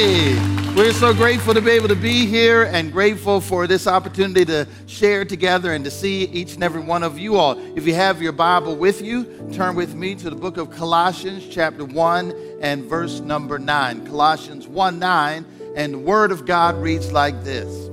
We're 0.00 0.94
so 0.94 1.12
grateful 1.12 1.52
to 1.52 1.60
be 1.60 1.72
able 1.72 1.88
to 1.88 1.94
be 1.94 2.24
here 2.24 2.62
and 2.62 2.90
grateful 2.90 3.38
for 3.38 3.66
this 3.66 3.86
opportunity 3.86 4.46
to 4.46 4.66
share 4.86 5.26
together 5.26 5.74
and 5.74 5.84
to 5.84 5.90
see 5.90 6.24
each 6.24 6.54
and 6.54 6.64
every 6.64 6.80
one 6.80 7.02
of 7.02 7.18
you 7.18 7.36
all. 7.36 7.58
If 7.76 7.86
you 7.86 7.92
have 7.92 8.22
your 8.22 8.32
Bible 8.32 8.76
with 8.76 9.02
you, 9.02 9.26
turn 9.52 9.76
with 9.76 9.94
me 9.94 10.14
to 10.14 10.30
the 10.30 10.36
book 10.36 10.56
of 10.56 10.70
Colossians, 10.70 11.46
chapter 11.48 11.84
1 11.84 12.58
and 12.62 12.84
verse 12.84 13.20
number 13.20 13.58
9. 13.58 14.06
Colossians 14.06 14.66
1 14.66 14.98
9, 14.98 15.44
and 15.76 15.92
the 15.92 15.98
word 15.98 16.32
of 16.32 16.46
God 16.46 16.76
reads 16.76 17.12
like 17.12 17.44
this 17.44 17.90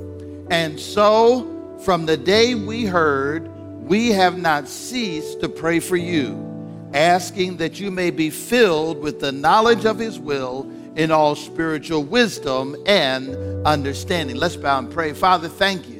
And 0.50 0.80
so, 0.80 1.76
from 1.84 2.06
the 2.06 2.16
day 2.16 2.56
we 2.56 2.86
heard, 2.86 3.50
we 3.82 4.12
have 4.12 4.38
not 4.38 4.70
ceased 4.70 5.42
to 5.42 5.50
pray 5.50 5.82
for 5.82 5.98
you, 5.98 6.90
asking 6.94 7.58
that 7.58 7.82
you 7.82 7.92
may 7.92 8.12
be 8.12 8.30
filled 8.30 9.00
with 9.00 9.20
the 9.20 9.34
knowledge 9.34 9.84
of 9.84 10.00
his 10.00 10.18
will 10.18 10.72
in 10.98 11.12
all 11.12 11.36
spiritual 11.36 12.04
wisdom 12.04 12.76
and 12.86 13.66
understanding. 13.66 14.36
Let's 14.36 14.56
bow 14.56 14.80
and 14.80 14.92
pray. 14.92 15.14
Father, 15.14 15.48
thank 15.48 15.88
you. 15.88 15.98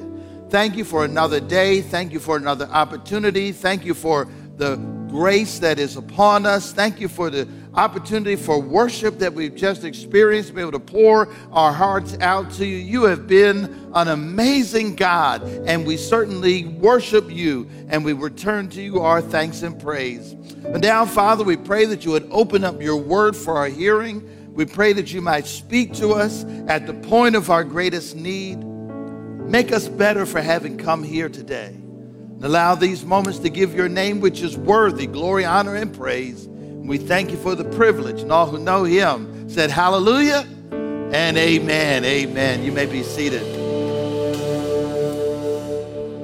Thank 0.50 0.76
you 0.76 0.84
for 0.84 1.04
another 1.04 1.40
day. 1.40 1.80
Thank 1.80 2.12
you 2.12 2.18
for 2.18 2.36
another 2.36 2.66
opportunity. 2.66 3.52
Thank 3.52 3.84
you 3.84 3.94
for 3.94 4.28
the 4.56 4.76
grace 5.08 5.60
that 5.60 5.78
is 5.78 5.96
upon 5.96 6.46
us. 6.46 6.72
Thank 6.72 7.00
you 7.00 7.08
for 7.08 7.30
the 7.30 7.48
opportunity 7.74 8.34
for 8.34 8.60
worship 8.60 9.18
that 9.20 9.32
we've 9.32 9.54
just 9.54 9.84
experienced, 9.84 10.48
to 10.48 10.54
be 10.54 10.60
able 10.60 10.72
to 10.72 10.80
pour 10.80 11.28
our 11.52 11.72
hearts 11.72 12.16
out 12.20 12.50
to 12.52 12.66
you. 12.66 12.76
You 12.76 13.04
have 13.04 13.28
been 13.28 13.90
an 13.94 14.08
amazing 14.08 14.96
God, 14.96 15.42
and 15.44 15.86
we 15.86 15.96
certainly 15.96 16.64
worship 16.64 17.30
you 17.30 17.68
and 17.88 18.04
we 18.04 18.14
return 18.14 18.68
to 18.70 18.82
you 18.82 19.00
our 19.00 19.22
thanks 19.22 19.62
and 19.62 19.80
praise. 19.80 20.32
And 20.64 20.82
now, 20.82 21.06
Father, 21.06 21.44
we 21.44 21.56
pray 21.56 21.84
that 21.84 22.04
you 22.04 22.10
would 22.10 22.28
open 22.32 22.64
up 22.64 22.82
your 22.82 22.96
word 22.96 23.36
for 23.36 23.56
our 23.56 23.68
hearing. 23.68 24.28
We 24.58 24.64
pray 24.64 24.92
that 24.94 25.12
you 25.12 25.20
might 25.20 25.46
speak 25.46 25.94
to 25.94 26.14
us 26.14 26.42
at 26.66 26.88
the 26.88 26.92
point 26.92 27.36
of 27.36 27.48
our 27.48 27.62
greatest 27.62 28.16
need. 28.16 28.56
Make 28.56 29.70
us 29.70 29.86
better 29.86 30.26
for 30.26 30.40
having 30.40 30.76
come 30.76 31.04
here 31.04 31.28
today. 31.28 31.68
And 31.68 32.44
allow 32.44 32.74
these 32.74 33.04
moments 33.04 33.38
to 33.38 33.50
give 33.50 33.72
your 33.72 33.88
name, 33.88 34.18
which 34.18 34.42
is 34.42 34.58
worthy, 34.58 35.06
glory, 35.06 35.44
honor, 35.44 35.76
and 35.76 35.94
praise. 35.94 36.46
And 36.46 36.88
we 36.88 36.98
thank 36.98 37.30
you 37.30 37.36
for 37.36 37.54
the 37.54 37.66
privilege. 37.66 38.20
And 38.20 38.32
all 38.32 38.46
who 38.48 38.58
know 38.58 38.82
him 38.82 39.48
said, 39.48 39.70
Hallelujah 39.70 40.44
and 40.72 41.36
amen. 41.36 42.04
Amen. 42.04 42.64
You 42.64 42.72
may 42.72 42.86
be 42.86 43.04
seated. 43.04 43.44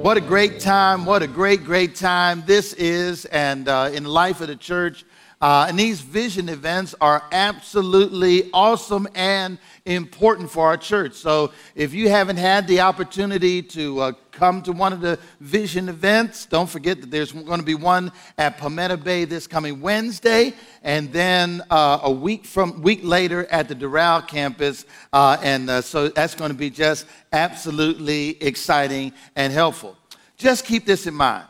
What 0.03 0.17
a 0.17 0.21
great 0.21 0.59
time. 0.59 1.05
What 1.05 1.23
a 1.23 1.27
great, 1.27 1.63
great 1.63 1.95
time 1.95 2.43
this 2.45 2.73
is. 2.73 3.23
And 3.23 3.69
uh, 3.69 3.91
in 3.93 4.03
the 4.03 4.09
life 4.09 4.41
of 4.41 4.49
the 4.49 4.57
church, 4.57 5.05
uh, 5.41 5.65
and 5.67 5.77
these 5.77 6.01
vision 6.01 6.49
events 6.49 6.95
are 7.01 7.23
absolutely 7.31 8.49
awesome 8.53 9.07
and 9.15 9.57
important 9.85 10.49
for 10.49 10.67
our 10.67 10.77
church. 10.77 11.13
So 11.13 11.51
if 11.75 11.93
you 11.93 12.09
haven't 12.09 12.37
had 12.37 12.67
the 12.67 12.81
opportunity 12.81 13.61
to 13.61 13.99
uh, 13.99 14.11
come 14.31 14.61
to 14.63 14.71
one 14.71 14.93
of 14.93 15.01
the 15.01 15.19
vision 15.41 15.89
events, 15.89 16.45
don't 16.45 16.69
forget 16.69 17.01
that 17.01 17.11
there's 17.11 17.31
going 17.31 17.59
to 17.59 17.65
be 17.65 17.75
one 17.75 18.11
at 18.37 18.57
Palmetto 18.57 18.97
Bay 18.97 19.25
this 19.25 19.45
coming 19.45 19.81
Wednesday, 19.81 20.53
and 20.83 21.11
then 21.11 21.61
uh, 21.69 21.99
a 22.03 22.11
week 22.11 22.45
from 22.45 22.81
week 22.81 23.01
later 23.03 23.45
at 23.51 23.67
the 23.67 23.75
Doral 23.75 24.25
campus. 24.27 24.85
Uh, 25.11 25.37
and 25.41 25.69
uh, 25.69 25.81
so 25.81 26.07
that's 26.07 26.35
going 26.35 26.51
to 26.51 26.57
be 26.57 26.69
just 26.69 27.05
absolutely 27.33 28.41
exciting 28.41 29.13
and 29.35 29.51
helpful. 29.51 29.97
Just 30.37 30.65
keep 30.65 30.85
this 30.85 31.07
in 31.07 31.13
mind. 31.13 31.45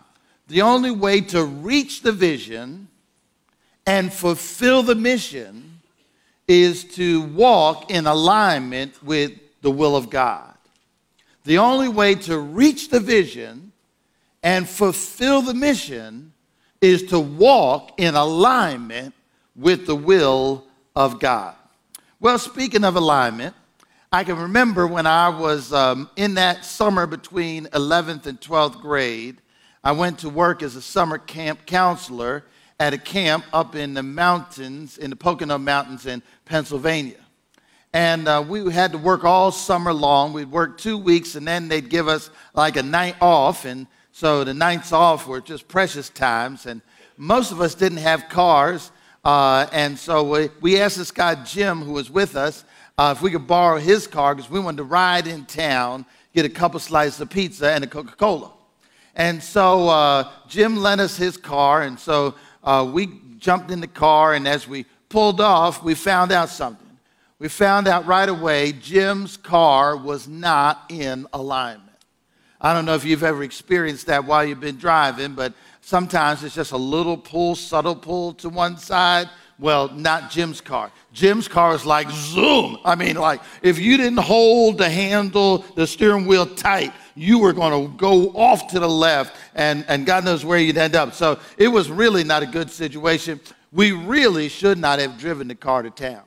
The 0.48 0.62
only 0.62 0.92
way 0.92 1.22
to 1.22 1.44
reach 1.44 2.02
the 2.02 2.12
vision 2.12 2.88
and 3.86 4.12
fulfill 4.12 4.84
the 4.84 4.96
mission 4.96 5.80
is 6.48 6.84
to 6.84 7.22
walk 7.22 7.92
in 7.92 8.08
alignment 8.08 9.02
with 9.04 9.34
the 9.62 9.72
will 9.72 9.96
of 9.96 10.10
God. 10.10 10.54
The 11.44 11.60
only 11.60 11.90
way 11.90 12.16
to 12.16 12.40
reach 12.40 12.90
the 12.90 13.00
vision 13.00 13.72
and 14.44 14.68
fulfill 14.68 15.42
the 15.42 15.54
mission 15.54 16.34
is 16.82 17.04
to 17.04 17.20
walk 17.20 18.00
in 18.00 18.16
alignment 18.16 19.14
with 19.56 19.86
the 19.86 19.96
will 19.96 20.66
of 20.96 21.20
God. 21.20 21.56
Well, 22.20 22.38
speaking 22.40 22.84
of 22.84 22.96
alignment, 22.96 23.56
I 24.12 24.24
can 24.24 24.38
remember 24.38 24.88
when 24.88 25.06
I 25.06 25.30
was 25.30 25.74
um, 25.74 26.10
in 26.16 26.36
that 26.36 26.64
summer 26.64 27.06
between 27.06 27.66
11th 27.68 28.28
and 28.28 28.40
12th 28.40 28.82
grade, 28.82 29.38
I 29.84 29.92
went 29.92 30.20
to 30.20 30.30
work 30.30 30.64
as 30.64 30.76
a 30.76 30.82
summer 30.82 31.18
camp 31.18 31.66
counselor 31.66 32.44
at 32.80 32.94
a 32.94 32.98
camp 32.98 33.46
up 33.54 33.76
in 33.76 33.94
the 33.94 34.04
mountains, 34.04 34.98
in 34.98 35.10
the 35.10 35.16
Pocono 35.16 35.58
Mountains 35.58 36.06
in 36.06 36.22
Pennsylvania. 36.46 37.18
And 37.94 38.28
uh, 38.28 38.44
we 38.46 38.72
had 38.74 38.92
to 38.92 38.98
work 38.98 39.24
all 39.24 39.52
summer 39.52 39.94
long. 39.94 40.34
We'd 40.34 40.52
work 40.52 40.78
two 40.78 40.98
weeks, 40.98 41.36
and 41.36 41.48
then 41.48 41.70
they'd 41.70 41.90
give 41.90 42.10
us 42.10 42.30
like 42.54 42.76
a 42.76 42.84
night 42.84 43.16
off. 43.22 43.64
And 43.64 43.88
so 44.12 44.44
the 44.44 44.54
nights 44.54 44.92
off 44.92 45.28
were 45.28 45.40
just 45.40 45.70
precious 45.70 46.10
times. 46.10 46.66
And 46.66 46.82
most 47.16 47.54
of 47.54 47.62
us 47.62 47.74
didn't 47.74 48.00
have 48.00 48.28
cars. 48.28 48.92
Uh, 49.24 49.68
and 49.72 49.98
so 49.98 50.24
we, 50.24 50.50
we 50.60 50.80
asked 50.80 50.98
this 50.98 51.12
guy, 51.12 51.42
Jim, 51.46 51.82
who 51.82 51.94
was 51.94 52.12
with 52.12 52.36
us, 52.36 52.66
uh, 52.98 53.14
if 53.16 53.22
we 53.22 53.32
could 53.32 53.48
borrow 53.48 53.78
his 53.78 54.08
car 54.08 54.36
because 54.36 54.52
we 54.52 54.60
wanted 54.60 54.78
to 54.78 54.84
ride 54.84 55.28
in 55.28 55.46
town, 55.46 56.06
get 56.34 56.46
a 56.46 56.50
couple 56.50 56.80
slices 56.80 57.22
of 57.22 57.30
pizza 57.30 57.72
and 57.72 57.84
a 57.84 57.88
Coca 57.88 58.16
Cola. 58.16 58.52
And 59.16 59.42
so 59.42 59.88
uh, 59.88 60.30
Jim 60.50 60.78
lent 60.78 61.00
us 61.00 61.16
his 61.16 61.38
car. 61.38 61.84
And 61.84 61.98
so 61.98 62.36
uh, 62.66 62.90
we 62.92 63.22
jumped 63.38 63.72
in 63.72 63.80
the 63.80 63.88
car, 63.88 64.34
and 64.34 64.48
as 64.48 64.68
we 64.68 64.86
pulled 65.08 65.40
off, 65.40 65.84
we 65.84 65.96
found 65.96 66.32
out 66.32 66.50
something. 66.50 66.82
We 67.38 67.48
found 67.48 67.88
out 67.88 68.06
right 68.06 68.28
away 68.28 68.72
Jim's 68.72 69.38
car 69.38 69.96
was 69.96 70.28
not 70.28 70.86
in 70.90 71.28
alignment. 71.32 71.86
I 72.60 72.74
don't 72.74 72.86
know 72.86 72.96
if 72.96 73.06
you've 73.06 73.24
ever 73.24 73.44
experienced 73.44 74.08
that 74.08 74.26
while 74.26 74.44
you've 74.44 74.62
been 74.62 74.78
driving, 74.78 75.36
but 75.36 75.54
sometimes 75.82 76.44
it's 76.44 76.56
just 76.56 76.72
a 76.72 76.78
little 76.78 77.18
pull, 77.18 77.56
subtle 77.56 77.96
pull 77.96 78.34
to 78.36 78.50
one 78.50 78.78
side. 78.78 79.30
Well, 79.60 79.90
not 79.90 80.32
Jim's 80.32 80.60
car. 80.60 80.92
Jim's 81.14 81.48
car 81.48 81.76
is 81.76 81.86
like 81.86 82.10
zoom. 82.10 82.78
I 82.84 82.96
mean, 82.96 83.16
like 83.16 83.42
if 83.62 83.80
you 83.80 83.98
didn't 83.98 84.20
hold 84.20 84.78
the 84.78 84.90
handle, 84.90 85.60
the 85.76 85.86
steering 85.86 86.26
wheel 86.26 86.46
tight, 86.46 86.94
you 87.16 87.40
were 87.40 87.54
going 87.54 87.88
to 87.88 87.98
go 87.98 88.30
off 88.30 88.68
to 88.68 88.80
the 88.80 88.90
left, 88.90 89.36
and, 89.56 89.86
and 89.88 90.06
God 90.06 90.26
knows 90.26 90.44
where 90.44 90.60
you'd 90.60 90.78
end 90.78 90.96
up. 90.96 91.14
So 91.14 91.40
it 91.58 91.70
was 91.70 91.90
really 91.90 92.24
not 92.24 92.44
a 92.44 92.46
good 92.46 92.70
situation. 92.70 93.40
We 93.72 93.92
really 93.94 94.50
should 94.50 94.78
not 94.78 95.00
have 95.00 95.18
driven 95.18 95.48
the 95.48 95.56
car 95.56 95.82
to 95.82 95.90
town. 95.90 96.24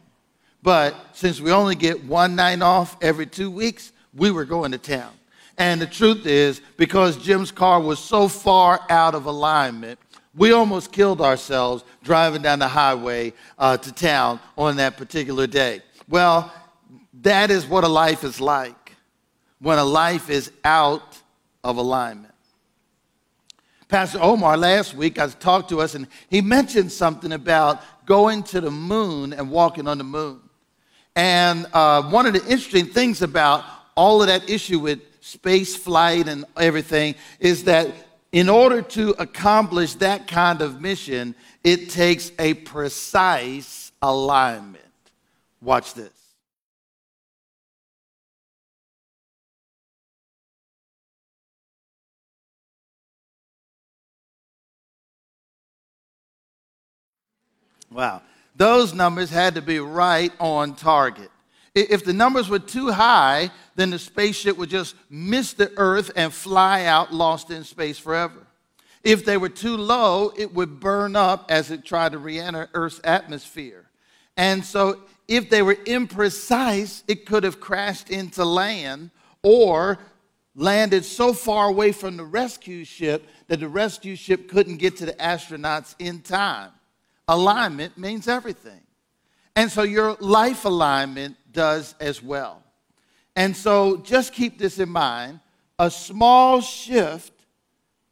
But 0.63 0.95
since 1.13 1.41
we 1.41 1.53
only 1.53 1.75
get 1.75 2.05
one 2.05 2.35
night 2.35 2.63
off 2.63 2.97
every 3.01 3.27
two 3.27 3.51
weeks, 3.51 3.93
we 4.15 4.31
were 4.31 4.45
going 4.45 4.73
to 4.73 4.79
town. 4.79 5.13
And 5.57 5.81
the 5.81 5.87
truth 5.87 6.27
is, 6.27 6.61
because 6.77 7.17
Jim's 7.17 7.51
car 7.51 7.81
was 7.81 7.99
so 7.99 8.29
far 8.29 8.81
out 8.89 9.15
of 9.15 9.27
alignment, 9.27 9.99
we 10.35 10.53
almost 10.53 10.93
killed 10.93 11.21
ourselves 11.21 11.85
driving 12.03 12.43
down 12.43 12.61
the 12.61 12.69
highway 12.69 13.33
uh, 13.59 13.77
to 13.77 13.93
town 13.93 14.41
on 14.57 14.77
that 14.77 14.97
particular 14.97 15.47
day. 15.47 15.83
Well, 16.09 16.53
that 17.23 17.51
is 17.51 17.67
what 17.67 17.85
a 17.85 17.89
life 17.89 18.25
is 18.25 18.41
like 18.41 18.88
when 19.61 19.79
a 19.79 19.85
life 19.85 20.31
is 20.31 20.51
out 20.65 21.19
of 21.65 21.77
alignment. 21.77 22.35
Pastor 23.89 24.19
Omar 24.21 24.57
last 24.57 24.95
week 24.95 25.17
has 25.17 25.35
talked 25.37 25.71
to 25.71 25.81
us 25.81 25.95
and 25.95 26.07
he 26.29 26.43
mentioned 26.43 26.93
something 26.93 27.33
about 27.33 27.83
going 28.05 28.43
to 28.45 28.61
the 28.61 28.71
moon 28.71 29.33
and 29.33 29.51
walking 29.51 29.89
on 29.89 29.99
the 29.99 30.05
moon. 30.05 30.41
And 31.17 31.67
uh, 31.73 32.03
one 32.03 32.27
of 32.27 32.35
the 32.35 32.43
interesting 32.43 32.87
things 32.87 33.23
about 33.23 33.65
all 33.97 34.21
of 34.21 34.29
that 34.29 34.49
issue 34.49 34.79
with 34.79 35.01
space 35.21 35.75
flight 35.75 36.29
and 36.29 36.45
everything 36.57 37.15
is 37.41 37.65
that 37.65 37.91
in 38.31 38.49
order 38.49 38.83
to 38.83 39.11
accomplish 39.19 39.95
that 39.95 40.29
kind 40.29 40.61
of 40.61 40.81
mission, 40.81 41.35
it 41.65 41.89
takes 41.91 42.31
a 42.39 42.55
precise 42.55 43.91
alignment. 44.03 44.85
Watch 45.63 45.95
this. 45.95 46.18
Wow. 57.91 58.23
Those 58.57 58.93
numbers 58.93 59.31
had 59.31 59.55
to 59.55 59.63
be 59.63 59.79
right 59.79 60.33
on 60.41 60.75
target. 60.75 61.31
If 61.75 62.05
the 62.05 62.13
numbers 62.13 62.49
were 62.49 62.59
too 62.59 62.91
high, 62.91 63.51
then 63.77 63.91
the 63.91 63.99
spaceship 63.99 64.57
would 64.57 64.71
just 64.71 64.97
miss 65.09 65.53
the 65.53 65.73
Earth 65.77 66.11
and 66.17 66.33
fly 66.33 66.87
out 66.87 67.13
lost 67.13 67.51
in 67.51 67.63
space 67.63 67.99
forever. 67.99 68.47
If 69.05 69.25
they 69.25 69.37
were 69.37 69.49
too 69.49 69.77
low, 69.77 70.33
it 70.37 70.53
would 70.53 70.81
burn 70.81 71.15
up 71.15 71.47
as 71.51 71.71
it 71.71 71.85
tried 71.85 72.13
to 72.13 72.19
re 72.19 72.41
enter 72.41 72.69
Earth's 72.75 73.01
atmosphere. 73.05 73.85
And 74.37 74.65
so, 74.65 75.01
if 75.29 75.51
they 75.51 75.63
were 75.63 75.77
imprecise, 75.77 77.03
it 77.07 77.27
could 77.27 77.45
have 77.45 77.61
crashed 77.61 78.11
into 78.11 78.45
land 78.45 79.11
or 79.43 79.99
landed 80.57 81.05
so 81.05 81.33
far 81.33 81.69
away 81.69 81.93
from 81.93 82.17
the 82.17 82.25
rescue 82.25 82.85
ship 82.85 83.29
that 83.47 83.61
the 83.61 83.69
rescue 83.69 84.17
ship 84.17 84.49
couldn't 84.49 84.79
get 84.79 84.97
to 84.97 85.07
the 85.07 85.13
astronauts 85.15 85.95
in 85.99 86.21
time. 86.21 86.71
Alignment 87.29 87.97
means 87.99 88.27
everything. 88.27 88.81
And 89.55 89.71
so 89.71 89.83
your 89.83 90.17
life 90.21 90.65
alignment 90.65 91.37
does 91.53 91.95
as 92.01 92.23
well. 92.23 92.63
And 93.37 93.57
so 93.57 93.99
just 93.99 94.33
keep 94.33 94.59
this 94.59 94.79
in 94.79 94.89
mind 94.89 95.41
a 95.79 95.91
small 95.91 96.61
shift 96.61 97.33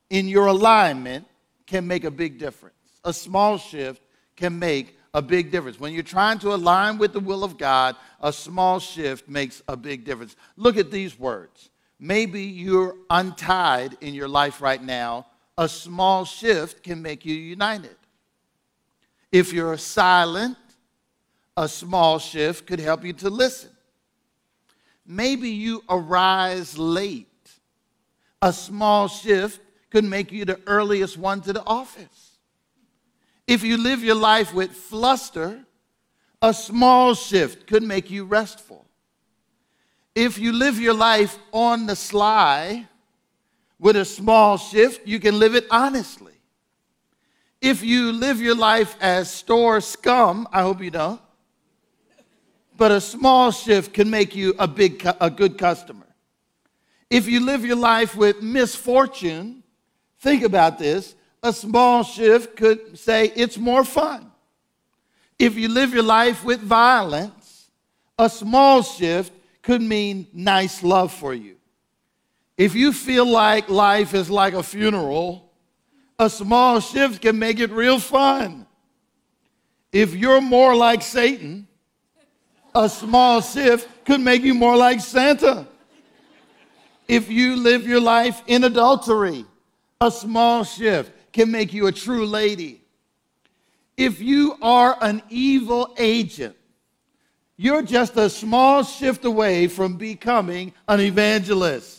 in 0.09 0.29
your 0.29 0.47
alignment 0.47 1.27
can 1.67 1.87
make 1.87 2.05
a 2.05 2.11
big 2.11 2.39
difference. 2.39 2.77
A 3.05 3.13
small 3.13 3.59
shift 3.59 4.03
can 4.37 4.59
make 4.59 4.97
a 5.15 5.21
big 5.21 5.51
difference. 5.51 5.81
When 5.81 5.93
you're 5.93 6.05
trying 6.05 6.39
to 6.41 6.55
align 6.55 6.99
with 6.99 7.13
the 7.13 7.21
will 7.21 7.43
of 7.43 7.59
God, 7.59 7.97
a 8.21 8.33
small 8.33 8.79
shift 8.79 9.29
makes 9.29 9.63
a 9.67 9.77
big 9.77 10.05
difference. 10.05 10.37
Look 10.57 10.77
at 10.77 10.93
these 10.93 11.19
words. 11.19 11.71
Maybe 11.99 12.43
you're 12.43 12.95
untied 13.11 13.97
in 14.01 14.15
your 14.15 14.29
life 14.29 14.61
right 14.61 14.83
now. 14.83 15.27
A 15.59 15.69
small 15.69 16.25
shift 16.25 16.85
can 16.85 17.03
make 17.03 17.25
you 17.25 17.35
united. 17.35 17.97
If 19.33 19.53
you're 19.53 19.77
silent, 19.77 20.57
a 21.57 21.69
small 21.69 22.19
shift 22.19 22.67
could 22.67 22.81
help 22.81 23.05
you 23.05 23.13
to 23.15 23.31
listen. 23.31 23.71
Maybe 25.07 25.51
you 25.51 25.83
arise 25.89 26.79
late. 26.79 27.29
A 28.43 28.53
small 28.53 29.09
shift 29.09 29.61
could 29.91 30.05
make 30.05 30.33
you 30.33 30.45
the 30.45 30.61
earliest 30.67 31.17
one 31.17 31.41
to 31.43 31.53
the 31.53 31.65
office. 31.65 32.39
If 33.47 33.63
you 33.63 33.77
live 33.77 34.03
your 34.03 34.17
life 34.17 34.53
with 34.53 34.73
fluster, 34.73 35.65
a 36.43 36.53
small 36.53 37.15
shift 37.15 37.67
could 37.67 37.83
make 37.83 38.11
you 38.11 38.25
restful. 38.25 38.87
If 40.15 40.39
you 40.39 40.53
live 40.53 40.81
your 40.81 40.95
life 40.95 41.39
on 41.53 41.87
the 41.87 41.97
sly 41.97 42.87
with 43.79 43.97
a 43.97 44.05
small 44.05 44.57
shift, 44.57 45.07
you 45.07 45.21
can 45.21 45.39
live 45.39 45.55
it 45.55 45.67
honestly. 45.71 46.36
If 47.61 47.83
you 47.83 48.13
live 48.13 48.41
your 48.41 48.55
life 48.55 48.97
as 49.01 49.31
store 49.31 49.81
scum, 49.81 50.47
I 50.53 50.63
hope 50.63 50.83
you 50.83 50.91
don't, 50.91 51.21
but 52.77 52.93
a 52.93 53.01
small 53.01 53.51
shift 53.51 53.95
can 53.95 54.11
make 54.11 54.35
you 54.37 54.55
a 54.59 54.69
big 54.69 55.07
a 55.21 55.31
good 55.31 55.57
customer. 55.57 56.07
If 57.09 57.29
you 57.29 57.41
live 57.41 57.65
your 57.65 57.77
life 57.77 58.17
with 58.17 58.43
misfortune, 58.43 59.63
think 60.19 60.43
about 60.43 60.79
this, 60.79 61.15
a 61.43 61.53
small 61.53 62.03
shift 62.03 62.57
could 62.57 62.99
say 62.99 63.33
it's 63.37 63.57
more 63.57 63.85
fun. 63.85 64.33
If 65.39 65.57
you 65.57 65.69
live 65.69 65.95
your 65.95 66.03
life 66.03 66.45
with 66.45 66.61
violence, 66.61 67.71
a 68.19 68.29
small 68.29 68.83
shift 68.83 69.33
could 69.63 69.83
mean 69.83 70.27
nice 70.33 70.83
love 70.83 71.13
for 71.13 71.35
you. 71.35 71.57
If 72.57 72.75
you 72.75 72.93
feel 72.93 73.27
like 73.27 73.69
life 73.69 74.15
is 74.15 74.31
like 74.31 74.55
a 74.55 74.63
funeral, 74.63 75.46
a 76.19 76.31
small 76.31 76.81
shift 76.81 77.21
can 77.21 77.39
make 77.39 77.61
it 77.61 77.71
real 77.71 77.99
fun. 77.99 78.67
If 79.93 80.15
you're 80.15 80.41
more 80.41 80.75
like 80.75 81.03
Satan, 81.03 81.67
a 82.75 82.89
small 82.89 83.41
shift 83.41 83.89
could 84.05 84.21
make 84.21 84.43
you 84.43 84.55
more 84.55 84.77
like 84.77 85.01
Santa. 85.01 85.67
If 87.09 87.31
you 87.31 87.57
live 87.57 87.87
your 87.87 88.01
life 88.01 88.43
in 88.47 88.65
adultery, 88.65 89.45
a 90.01 90.11
small 90.11 90.65
shift 90.65 91.13
can 91.33 91.51
make 91.51 91.73
you 91.73 91.87
a 91.87 91.93
true 91.93 92.27
lady. 92.27 92.83
If 93.97 94.21
you 94.21 94.59
are 94.61 94.99
an 95.01 95.23
evil 95.31 95.95
agent, 95.99 96.57
you're 97.57 97.83
just 97.83 98.17
a 98.17 98.29
small 98.29 98.83
shift 98.83 99.25
away 99.25 99.69
from 99.69 99.97
becoming 99.97 100.75
an 100.89 101.01
evangelist. 101.01 101.96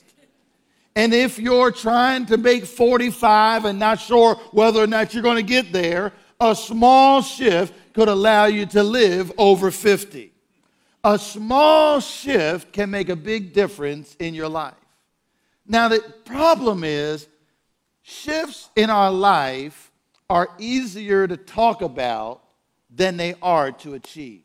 And 0.97 1.13
if 1.13 1.37
you're 1.37 1.71
trying 1.71 2.25
to 2.25 2.37
make 2.37 2.65
45 2.65 3.65
and 3.65 3.77
not 3.77 3.99
sure 3.99 4.33
whether 4.49 4.81
or 4.81 4.87
not 4.87 5.13
you're 5.13 5.21
going 5.21 5.35
to 5.35 5.43
get 5.43 5.71
there, 5.71 6.11
a 6.39 6.55
small 6.55 7.21
shift 7.21 7.71
could 7.93 8.07
allow 8.07 8.45
you 8.45 8.65
to 8.65 8.81
live 8.81 9.31
over 9.37 9.69
50. 9.69 10.33
A 11.03 11.19
small 11.19 11.99
shift 11.99 12.73
can 12.73 12.89
make 12.89 13.09
a 13.09 13.15
big 13.15 13.53
difference 13.53 14.15
in 14.15 14.33
your 14.33 14.49
life. 14.49 14.73
Now, 15.67 15.87
the 15.87 15.99
problem 16.25 16.83
is, 16.83 17.27
shifts 18.01 18.71
in 18.75 18.89
our 18.89 19.11
life 19.11 19.91
are 20.31 20.49
easier 20.57 21.27
to 21.27 21.37
talk 21.37 21.83
about 21.83 22.41
than 22.89 23.17
they 23.17 23.35
are 23.43 23.71
to 23.71 23.93
achieve. 23.93 24.41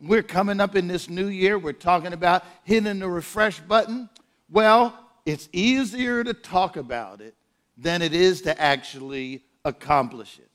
We're 0.00 0.22
coming 0.22 0.60
up 0.60 0.76
in 0.76 0.88
this 0.88 1.10
new 1.10 1.28
year, 1.28 1.58
we're 1.58 1.74
talking 1.74 2.14
about 2.14 2.42
hitting 2.62 3.00
the 3.00 3.08
refresh 3.10 3.60
button. 3.60 4.08
Well, 4.48 4.98
it's 5.26 5.48
easier 5.52 6.22
to 6.22 6.34
talk 6.34 6.76
about 6.76 7.20
it 7.20 7.34
than 7.76 8.02
it 8.02 8.14
is 8.14 8.42
to 8.42 8.60
actually 8.60 9.42
accomplish 9.64 10.38
it. 10.38 10.50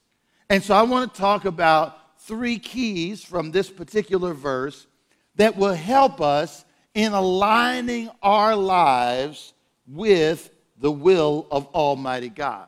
And 0.49 0.63
so 0.63 0.75
I 0.75 0.83
want 0.83 1.13
to 1.13 1.19
talk 1.19 1.45
about 1.45 2.19
three 2.21 2.59
keys 2.59 3.23
from 3.23 3.51
this 3.51 3.69
particular 3.69 4.33
verse 4.33 4.87
that 5.35 5.55
will 5.57 5.73
help 5.73 6.21
us 6.21 6.65
in 6.93 7.13
aligning 7.13 8.09
our 8.21 8.55
lives 8.55 9.53
with 9.87 10.49
the 10.79 10.91
will 10.91 11.47
of 11.51 11.67
Almighty 11.67 12.29
God. 12.29 12.67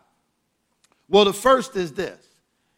Well, 1.10 1.26
the 1.26 1.34
first 1.34 1.76
is 1.76 1.94
this 1.94 2.20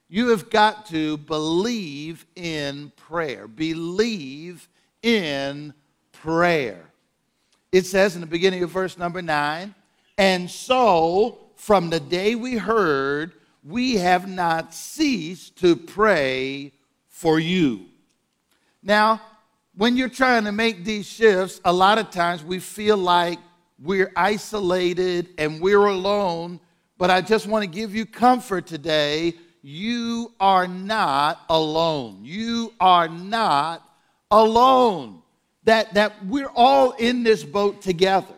you 0.09 0.29
have 0.29 0.49
got 0.49 0.85
to 0.87 1.17
believe 1.17 2.25
in 2.35 2.91
prayer. 2.95 3.47
Believe 3.47 4.67
in 5.01 5.73
prayer. 6.11 6.92
It 7.73 7.87
says 7.87 8.13
in 8.13 8.21
the 8.21 8.27
beginning 8.27 8.61
of 8.61 8.69
verse 8.69 8.99
number 8.99 9.19
nine, 9.23 9.73
and 10.19 10.49
so 10.49 11.39
from 11.55 11.89
the 11.89 11.99
day 11.99 12.35
we 12.35 12.55
heard, 12.55 13.33
we 13.63 13.95
have 13.95 14.29
not 14.29 14.75
ceased 14.75 15.57
to 15.61 15.75
pray 15.75 16.71
for 17.09 17.39
you. 17.39 17.85
Now, 18.83 19.19
when 19.75 19.97
you're 19.97 20.07
trying 20.07 20.43
to 20.43 20.51
make 20.51 20.85
these 20.85 21.07
shifts, 21.07 21.61
a 21.65 21.73
lot 21.73 21.97
of 21.97 22.11
times 22.11 22.43
we 22.43 22.59
feel 22.59 22.95
like 22.95 23.39
we're 23.81 24.11
isolated 24.15 25.29
and 25.39 25.59
we're 25.59 25.87
alone. 25.87 26.59
But 26.99 27.09
I 27.09 27.21
just 27.21 27.47
want 27.47 27.63
to 27.63 27.67
give 27.67 27.95
you 27.95 28.05
comfort 28.05 28.67
today. 28.67 29.33
You 29.63 30.31
are 30.39 30.67
not 30.67 31.41
alone. 31.49 32.19
You 32.21 32.71
are 32.79 33.07
not 33.07 33.81
alone. 34.29 35.22
That, 35.65 35.93
that 35.93 36.25
we're 36.25 36.51
all 36.53 36.91
in 36.91 37.23
this 37.23 37.43
boat 37.43 37.81
together. 37.81 38.35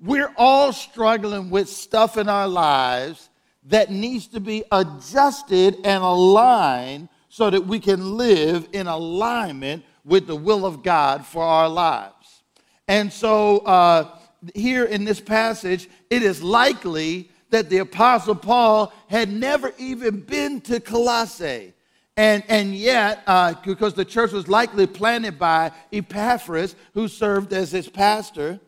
We're 0.00 0.32
all 0.36 0.72
struggling 0.72 1.50
with 1.50 1.68
stuff 1.68 2.16
in 2.16 2.28
our 2.28 2.48
lives 2.48 3.30
that 3.64 3.90
needs 3.90 4.28
to 4.28 4.40
be 4.40 4.64
adjusted 4.70 5.76
and 5.84 6.02
aligned 6.02 7.08
so 7.28 7.50
that 7.50 7.66
we 7.66 7.78
can 7.78 8.16
live 8.16 8.68
in 8.72 8.86
alignment 8.86 9.84
with 10.04 10.26
the 10.26 10.36
will 10.36 10.64
of 10.64 10.82
God 10.82 11.26
for 11.26 11.42
our 11.42 11.68
lives. 11.68 12.42
And 12.86 13.12
so, 13.12 13.58
uh, 13.58 14.18
here 14.54 14.84
in 14.84 15.04
this 15.04 15.20
passage, 15.20 15.88
it 16.10 16.22
is 16.22 16.42
likely 16.42 17.30
that 17.50 17.68
the 17.68 17.78
Apostle 17.78 18.34
Paul 18.34 18.92
had 19.08 19.30
never 19.30 19.72
even 19.78 20.20
been 20.20 20.60
to 20.62 20.80
Colossae. 20.80 21.74
And, 22.18 22.42
and 22.48 22.74
yet, 22.74 23.22
uh, 23.28 23.54
because 23.64 23.94
the 23.94 24.04
church 24.04 24.32
was 24.32 24.48
likely 24.48 24.88
planted 24.88 25.38
by 25.38 25.70
Epaphras, 25.92 26.74
who 26.92 27.06
served 27.06 27.52
as 27.52 27.70
his 27.70 27.88
pastor, 27.88 28.58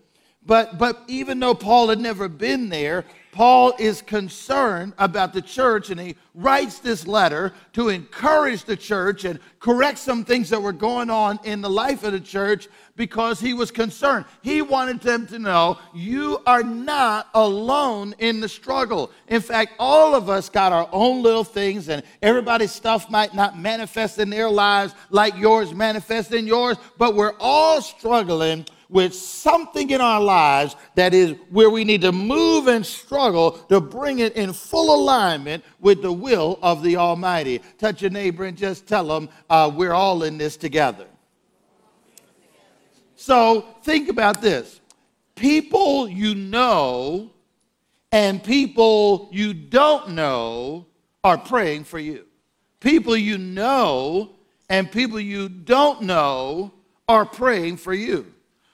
but, 0.47 0.79
but 0.79 1.03
even 1.09 1.41
though 1.41 1.57
Paul 1.57 1.89
had 1.89 1.99
never 1.99 2.29
been 2.29 2.69
there, 2.69 3.05
Paul 3.33 3.75
is 3.79 4.03
concerned 4.03 4.93
about 4.99 5.33
the 5.33 5.43
church 5.43 5.91
and 5.91 6.01
he 6.01 6.17
writes 6.35 6.81
this 6.81 7.07
letter 7.07 7.53
to 7.75 7.89
encourage 7.89 8.65
the 8.65 8.77
church 8.77 9.25
and 9.25 9.39
correct 9.61 9.99
some 9.99 10.25
things 10.25 10.51
that 10.51 10.61
were 10.61 10.73
going 10.73 11.11
on 11.11 11.39
in 11.45 11.61
the 11.61 11.71
life 11.71 12.03
of 12.03 12.13
the 12.13 12.21
church 12.21 12.69
because 12.97 13.39
he 13.39 13.55
was 13.55 13.71
concerned. 13.71 14.25
He 14.43 14.63
wanted 14.63 15.01
them 15.01 15.27
to 15.29 15.39
know 15.39 15.79
you 15.95 16.43
are 16.45 16.63
not 16.65 17.29
alone 17.35 18.15
in 18.19 18.41
the 18.41 18.49
struggle. 18.49 19.13
In 19.29 19.41
fact, 19.41 19.75
all 19.79 20.15
of 20.15 20.29
us 20.29 20.49
got 20.49 20.73
our 20.73 20.89
own 20.93 21.23
little 21.23 21.45
things, 21.45 21.89
and 21.89 22.03
everybody's 22.21 22.73
stuff 22.73 23.11
might 23.11 23.33
not 23.33 23.59
manifest 23.59 24.19
in 24.19 24.29
their 24.29 24.51
lives 24.51 24.95
like 25.09 25.37
yours 25.37 25.73
manifests 25.73 26.33
in 26.33 26.47
yours, 26.47 26.77
but 26.99 27.15
we're 27.15 27.35
all 27.39 27.81
struggling 27.81 28.67
with 28.91 29.15
something 29.15 29.91
in 29.91 30.01
our 30.01 30.21
lives 30.21 30.75
that 30.97 31.15
is 31.15 31.37
where 31.49 31.71
we 31.71 31.85
need 31.85 32.01
to 32.03 32.13
move 32.13 32.67
and 32.67 32.85
struggle 32.85 33.53
to 33.53 33.81
bring 33.81 34.19
it 34.19 34.35
in 34.35 34.53
full 34.53 34.95
alignment 34.95 35.65
with 35.79 36.03
the 36.03 36.13
will 36.13 36.59
of 36.61 36.83
the 36.83 36.97
Almighty. 36.97 37.61
Touch 37.79 38.03
your 38.03 38.11
neighbor 38.11 38.45
and 38.45 38.59
just 38.59 38.87
tell 38.87 39.07
them 39.07 39.29
uh, 39.49 39.71
we're 39.73 39.93
all 39.93 40.25
in 40.25 40.37
this 40.37 40.57
together. 40.57 41.07
So 43.15 43.67
think 43.83 44.09
about 44.09 44.41
this 44.43 44.81
people 45.37 46.09
you 46.09 46.35
know 46.35 47.31
and 48.13 48.43
people 48.43 49.29
you 49.33 49.55
don't 49.55 50.11
know 50.11 50.87
are 51.23 51.39
praying 51.39 51.85
for 51.85 51.99
you. 51.99 52.27
People 52.81 53.17
you 53.17 53.39
know 53.39 54.33
and 54.69 54.91
people 54.91 55.21
you 55.21 55.49
don't 55.49 56.03
know 56.03 56.73
are 57.09 57.25
praying 57.25 57.77
for 57.77 57.93
you. 57.95 58.27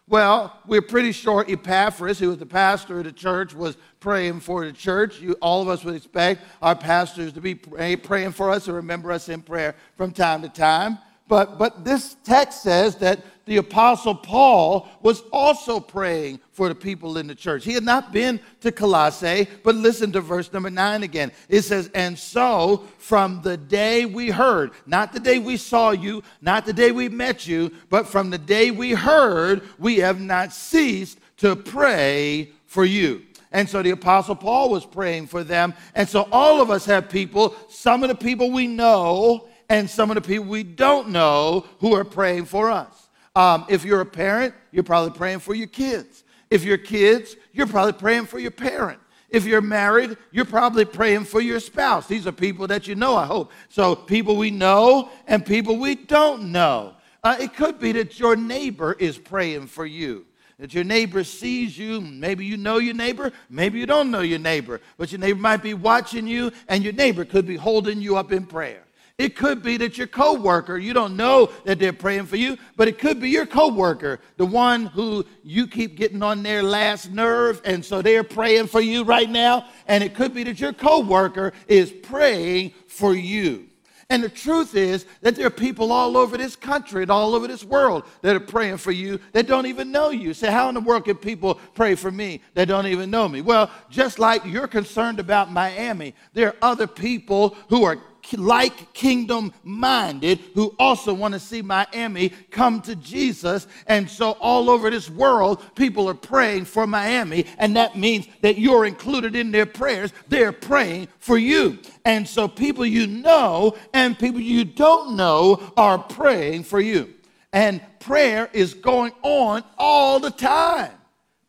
Well, 0.08 0.56
we're 0.66 0.82
pretty 0.82 1.10
sure 1.10 1.44
Epaphras, 1.48 2.20
who 2.20 2.28
was 2.28 2.38
the 2.38 2.46
pastor 2.46 2.98
of 2.98 3.04
the 3.04 3.12
church, 3.12 3.54
was 3.54 3.76
praying 3.98 4.38
for 4.38 4.64
the 4.64 4.72
church. 4.72 5.20
You, 5.20 5.32
all 5.42 5.62
of 5.62 5.68
us 5.68 5.82
would 5.82 5.96
expect 5.96 6.44
our 6.62 6.76
pastors 6.76 7.32
to 7.32 7.40
be 7.40 7.56
pray, 7.56 7.96
praying 7.96 8.30
for 8.32 8.50
us 8.50 8.68
or 8.68 8.74
remember 8.74 9.10
us 9.10 9.28
in 9.28 9.42
prayer 9.42 9.74
from 9.96 10.12
time 10.12 10.42
to 10.42 10.48
time. 10.48 10.98
But, 11.28 11.58
but 11.58 11.84
this 11.84 12.16
text 12.24 12.62
says 12.62 12.96
that 12.96 13.20
the 13.46 13.58
Apostle 13.58 14.14
Paul 14.14 14.88
was 15.02 15.22
also 15.32 15.78
praying 15.78 16.40
for 16.50 16.68
the 16.68 16.74
people 16.74 17.16
in 17.16 17.28
the 17.28 17.34
church. 17.34 17.64
He 17.64 17.74
had 17.74 17.84
not 17.84 18.12
been 18.12 18.40
to 18.60 18.72
Colossae, 18.72 19.46
but 19.62 19.76
listen 19.76 20.10
to 20.12 20.20
verse 20.20 20.52
number 20.52 20.68
nine 20.68 21.04
again. 21.04 21.30
It 21.48 21.62
says, 21.62 21.88
And 21.94 22.18
so 22.18 22.84
from 22.98 23.42
the 23.42 23.56
day 23.56 24.04
we 24.04 24.30
heard, 24.30 24.72
not 24.84 25.12
the 25.12 25.20
day 25.20 25.38
we 25.38 25.56
saw 25.56 25.90
you, 25.90 26.24
not 26.40 26.66
the 26.66 26.72
day 26.72 26.90
we 26.90 27.08
met 27.08 27.46
you, 27.46 27.72
but 27.88 28.08
from 28.08 28.30
the 28.30 28.38
day 28.38 28.72
we 28.72 28.92
heard, 28.92 29.62
we 29.78 29.98
have 29.98 30.20
not 30.20 30.52
ceased 30.52 31.18
to 31.38 31.54
pray 31.54 32.50
for 32.66 32.84
you. 32.84 33.22
And 33.52 33.68
so 33.68 33.80
the 33.80 33.90
Apostle 33.90 34.34
Paul 34.34 34.70
was 34.70 34.84
praying 34.84 35.28
for 35.28 35.44
them. 35.44 35.72
And 35.94 36.08
so 36.08 36.28
all 36.32 36.60
of 36.60 36.70
us 36.70 36.84
have 36.86 37.08
people, 37.08 37.54
some 37.68 38.02
of 38.02 38.08
the 38.08 38.16
people 38.16 38.50
we 38.50 38.66
know, 38.66 39.48
and 39.68 39.88
some 39.88 40.10
of 40.10 40.14
the 40.14 40.20
people 40.20 40.46
we 40.46 40.62
don't 40.62 41.08
know 41.08 41.66
who 41.80 41.94
are 41.94 42.04
praying 42.04 42.46
for 42.46 42.70
us. 42.70 43.08
Um, 43.34 43.66
if 43.68 43.84
you're 43.84 44.00
a 44.00 44.06
parent, 44.06 44.54
you're 44.72 44.84
probably 44.84 45.16
praying 45.16 45.40
for 45.40 45.54
your 45.54 45.66
kids. 45.66 46.24
If 46.50 46.64
you're 46.64 46.78
kids, 46.78 47.36
you're 47.52 47.66
probably 47.66 47.92
praying 47.92 48.26
for 48.26 48.38
your 48.38 48.50
parent. 48.50 49.00
If 49.28 49.44
you're 49.44 49.60
married, 49.60 50.16
you're 50.30 50.44
probably 50.44 50.84
praying 50.84 51.24
for 51.24 51.40
your 51.40 51.60
spouse. 51.60 52.06
These 52.06 52.26
are 52.26 52.32
people 52.32 52.66
that 52.68 52.86
you 52.86 52.94
know, 52.94 53.16
I 53.16 53.26
hope. 53.26 53.50
So, 53.68 53.96
people 53.96 54.36
we 54.36 54.50
know 54.50 55.10
and 55.26 55.44
people 55.44 55.76
we 55.76 55.96
don't 55.96 56.52
know. 56.52 56.94
Uh, 57.22 57.36
it 57.40 57.54
could 57.54 57.80
be 57.80 57.92
that 57.92 58.20
your 58.20 58.36
neighbor 58.36 58.92
is 58.92 59.18
praying 59.18 59.66
for 59.66 59.84
you. 59.84 60.24
That 60.58 60.72
your 60.72 60.84
neighbor 60.84 61.24
sees 61.24 61.76
you. 61.76 62.00
Maybe 62.00 62.46
you 62.46 62.56
know 62.56 62.78
your 62.78 62.94
neighbor, 62.94 63.32
maybe 63.50 63.78
you 63.78 63.86
don't 63.86 64.10
know 64.10 64.20
your 64.20 64.38
neighbor, 64.38 64.80
but 64.96 65.12
your 65.12 65.18
neighbor 65.18 65.40
might 65.40 65.62
be 65.62 65.74
watching 65.74 66.26
you, 66.26 66.52
and 66.68 66.82
your 66.82 66.94
neighbor 66.94 67.24
could 67.24 67.46
be 67.46 67.56
holding 67.56 68.00
you 68.00 68.16
up 68.16 68.32
in 68.32 68.46
prayer. 68.46 68.85
It 69.18 69.34
could 69.34 69.62
be 69.62 69.78
that 69.78 69.96
your 69.96 70.08
coworker, 70.08 70.76
you 70.76 70.92
don't 70.92 71.16
know 71.16 71.50
that 71.64 71.78
they're 71.78 71.94
praying 71.94 72.26
for 72.26 72.36
you, 72.36 72.58
but 72.76 72.86
it 72.86 72.98
could 72.98 73.18
be 73.18 73.30
your 73.30 73.46
coworker, 73.46 74.20
the 74.36 74.44
one 74.44 74.86
who 74.86 75.24
you 75.42 75.66
keep 75.66 75.96
getting 75.96 76.22
on 76.22 76.42
their 76.42 76.62
last 76.62 77.10
nerve, 77.10 77.62
and 77.64 77.82
so 77.82 78.02
they're 78.02 78.24
praying 78.24 78.66
for 78.66 78.82
you 78.82 79.04
right 79.04 79.30
now. 79.30 79.64
And 79.86 80.04
it 80.04 80.14
could 80.14 80.34
be 80.34 80.44
that 80.44 80.60
your 80.60 80.74
coworker 80.74 81.54
is 81.66 81.90
praying 81.90 82.72
for 82.88 83.14
you. 83.14 83.68
And 84.08 84.22
the 84.22 84.28
truth 84.28 84.76
is 84.76 85.04
that 85.22 85.34
there 85.34 85.46
are 85.46 85.50
people 85.50 85.90
all 85.90 86.16
over 86.16 86.36
this 86.36 86.54
country 86.54 87.02
and 87.02 87.10
all 87.10 87.34
over 87.34 87.48
this 87.48 87.64
world 87.64 88.04
that 88.22 88.36
are 88.36 88.40
praying 88.40 88.76
for 88.76 88.92
you 88.92 89.18
that 89.32 89.48
don't 89.48 89.66
even 89.66 89.90
know 89.90 90.10
you. 90.10 90.32
Say, 90.32 90.50
how 90.50 90.68
in 90.68 90.74
the 90.76 90.80
world 90.80 91.06
can 91.06 91.16
people 91.16 91.58
pray 91.74 91.96
for 91.96 92.12
me 92.12 92.40
that 92.54 92.68
don't 92.68 92.86
even 92.86 93.10
know 93.10 93.28
me? 93.28 93.40
Well, 93.40 93.68
just 93.90 94.20
like 94.20 94.44
you're 94.44 94.68
concerned 94.68 95.18
about 95.18 95.50
Miami, 95.50 96.14
there 96.34 96.48
are 96.48 96.56
other 96.62 96.86
people 96.86 97.56
who 97.68 97.82
are 97.82 97.98
like 98.34 98.92
kingdom 98.92 99.52
minded 99.62 100.40
who 100.54 100.74
also 100.78 101.12
want 101.14 101.34
to 101.34 101.40
see 101.40 101.62
Miami 101.62 102.30
come 102.50 102.80
to 102.82 102.96
Jesus. 102.96 103.66
And 103.86 104.08
so, 104.08 104.32
all 104.32 104.70
over 104.70 104.90
this 104.90 105.08
world, 105.10 105.62
people 105.74 106.08
are 106.08 106.14
praying 106.14 106.64
for 106.64 106.86
Miami, 106.86 107.46
and 107.58 107.76
that 107.76 107.96
means 107.96 108.26
that 108.42 108.58
you're 108.58 108.86
included 108.86 109.36
in 109.36 109.50
their 109.50 109.66
prayers. 109.66 110.12
They're 110.28 110.52
praying 110.52 111.08
for 111.18 111.38
you. 111.38 111.78
And 112.04 112.26
so, 112.26 112.48
people 112.48 112.86
you 112.86 113.06
know 113.06 113.76
and 113.92 114.18
people 114.18 114.40
you 114.40 114.64
don't 114.64 115.16
know 115.16 115.72
are 115.76 115.98
praying 115.98 116.64
for 116.64 116.80
you. 116.80 117.12
And 117.52 117.80
prayer 118.00 118.50
is 118.52 118.74
going 118.74 119.12
on 119.22 119.64
all 119.78 120.20
the 120.20 120.30
time, 120.30 120.92